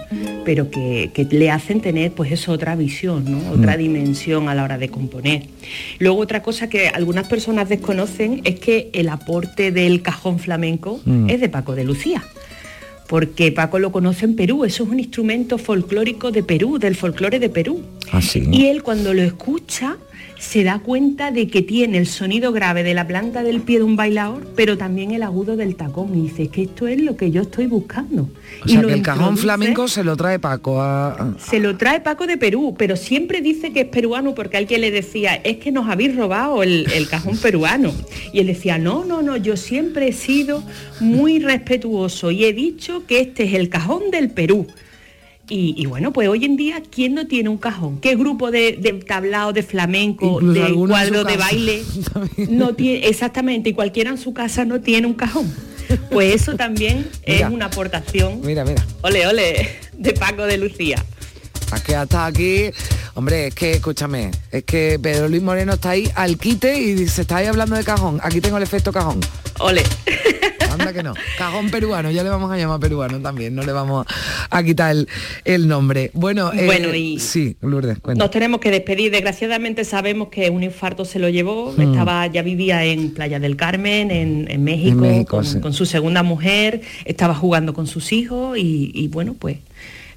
[0.45, 3.51] pero que, le hacen tener pues eso, otra visión, ¿no?
[3.51, 3.79] otra mm.
[3.79, 5.47] dimensión a la hora de componer.
[5.99, 11.29] Luego otra cosa que algunas personas desconocen es que el aporte del cajón flamenco mm.
[11.29, 12.23] es de Paco de Lucía
[13.07, 17.39] porque Paco lo conoce en Perú, eso es un instrumento folclórico de Perú, del folclore
[17.39, 17.83] de Perú.
[18.13, 19.97] Ah, y él cuando lo escucha
[20.39, 23.85] se da cuenta de que tiene el sonido grave de la planta del pie de
[23.85, 26.15] un bailador, pero también el agudo del tacón.
[26.15, 28.29] Y dice, que esto es lo que yo estoy buscando.
[28.65, 31.35] O sea, que el cajón flamenco se lo trae Paco a...
[31.39, 34.91] Se lo trae Paco de Perú, pero siempre dice que es peruano porque alguien le
[34.91, 37.93] decía, es que nos habéis robado el, el cajón peruano.
[38.33, 40.63] Y él decía, no, no, no, yo siempre he sido
[41.01, 44.67] muy respetuoso y he dicho que este es el cajón del Perú.
[45.49, 47.99] Y, bueno, pues hoy en día, ¿quién no tiene un cajón?
[48.01, 51.83] ¿Qué grupo de, tablao, de flamenco, de cuadro de baile
[52.49, 53.07] no tiene?
[53.09, 55.53] Exactamente, y cualquiera en su casa no tiene un cajón.
[56.11, 58.41] Pues eso también es una aportación.
[58.43, 58.87] Mira, mira.
[59.03, 61.05] Ole, ole, de Paco de Lucía.
[61.71, 62.71] Aquí hasta aquí.
[63.15, 67.23] Hombre, es que, escúchame, es que Pedro Luis Moreno está ahí al quite y se
[67.23, 68.19] está ahí hablando de cajón.
[68.23, 69.21] Aquí tengo el efecto cajón.
[69.59, 69.83] Ole.
[70.89, 71.15] anda que no.
[71.39, 74.07] Cajón peruano, ya le vamos a llamar peruano también, no le vamos
[74.51, 74.95] a quitar
[75.45, 76.11] el, nombre.
[76.15, 81.05] Bueno, eh, bueno y sí, Lourdes, Nos tenemos que despedir, desgraciadamente sabemos que un infarto
[81.05, 81.81] se lo llevó, hmm.
[81.81, 87.75] estaba, ya vivía en Playa del Carmen, en, México, con, su segunda mujer, estaba jugando
[87.75, 89.59] con sus hijos y bueno, pues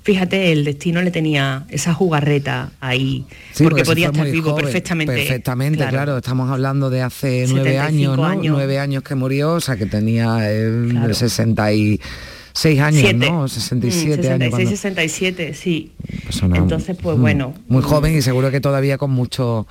[0.08, 3.26] fíjate, el destino le tenía esa jugarreta ahí,
[3.62, 5.14] porque, podía estar vivo perfectamente.
[5.14, 6.16] Perfectamente, claro.
[6.16, 8.34] estamos hablando de hace nueve años, ¿no?
[8.36, 10.38] Nueve años que murió, o sea que tenía
[11.12, 12.00] 66
[12.64, 13.50] eh, años, ¿no?
[13.50, 14.70] 67 66, años.
[14.80, 15.92] 67, sí.
[16.54, 17.54] Entonces, pues bueno.
[17.68, 19.68] Muy joven y seguro que todavía con mucho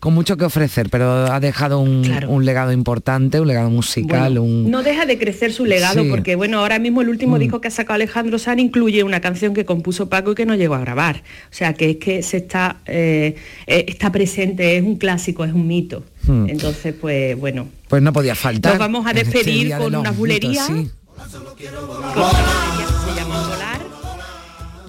[0.00, 2.02] con mucho que ofrecer, pero ha dejado un,
[2.44, 4.34] legado importante, un legado musical.
[4.34, 7.38] No deja de crecer su legado, porque bueno, ahora mismo el último mm.
[7.40, 10.54] disco que ha sacado Alejandro San incluye una canción que compuso Paco y que no
[10.54, 11.22] llegó a grabar.
[11.50, 13.36] O sea que es que se está, eh,
[13.66, 16.04] eh, está presente, es un clásico, es un mito.
[16.26, 16.48] Mm.
[16.48, 17.68] Entonces, pues bueno.
[17.88, 18.72] Pues no podía faltar.
[18.72, 20.66] Nos vamos a este despedir con una bulería.
[20.66, 20.90] Sí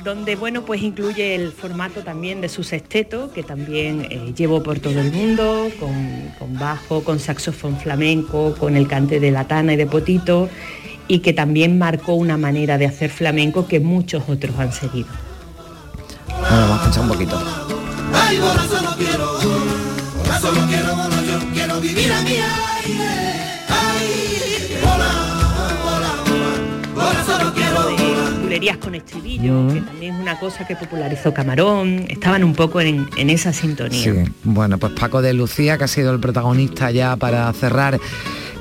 [0.06, 4.80] donde bueno pues incluye el formato también de su sexteto que también eh, llevó por
[4.80, 9.88] todo el mundo con, bajo con saxofón flamenco con el cante de latana y de
[9.88, 10.48] potito
[11.08, 15.10] y que también marcó una manera de hacer flamenco que muchos otros han seguido.
[16.28, 17.40] Bueno, vamos a escuchar un poquito
[28.80, 33.30] con estribillo, que también es una cosa que popularizó Camarón, estaban un poco en, en
[33.30, 34.02] esa sintonía.
[34.02, 34.32] Sí.
[34.44, 38.00] Bueno, pues Paco de Lucía, que ha sido el protagonista ya para cerrar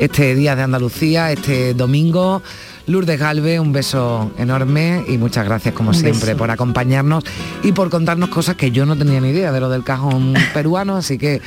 [0.01, 2.43] este Día de Andalucía, este domingo.
[2.87, 7.25] Lourdes Galve, un beso enorme y muchas gracias como siempre por acompañarnos
[7.63, 10.97] y por contarnos cosas que yo no tenía ni idea de lo del cajón peruano,
[10.97, 11.41] así que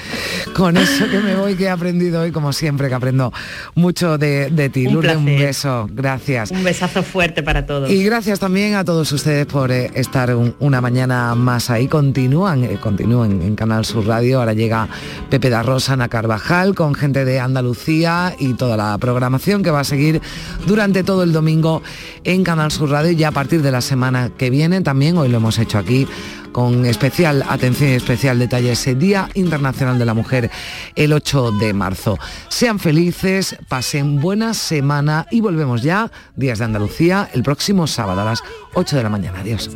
[0.56, 3.32] con eso que me voy, que he aprendido hoy, como siempre, que aprendo
[3.76, 4.88] mucho de, ti.
[4.88, 6.52] Lourdes, un beso, gracias.
[6.52, 7.90] Un besazo fuerte para todos.
[7.90, 11.88] Y gracias también a todos ustedes por eh, estar una mañana más ahí.
[11.88, 14.40] Continúan, eh, continúan en Canal Sur Radio.
[14.40, 14.88] Ahora llega
[15.30, 19.82] Pepe da Rosa, Ana Carvajal, con gente de Andalucía y toda la programación que va
[19.82, 20.22] a seguir
[20.66, 21.84] durante todo el el domingo
[22.24, 25.38] en Canal Sur Radio y a partir de la semana que viene también, hoy lo
[25.38, 26.08] hemos hecho aquí,
[26.52, 30.50] con especial atención y especial detalle ese Día Internacional de la Mujer
[30.96, 32.18] el 8 de marzo.
[32.48, 38.26] Sean felices, pasen buena semana y volvemos ya, Días de Andalucía, el próximo sábado a
[38.26, 39.40] las 8 de la mañana.
[39.42, 39.70] Adiós.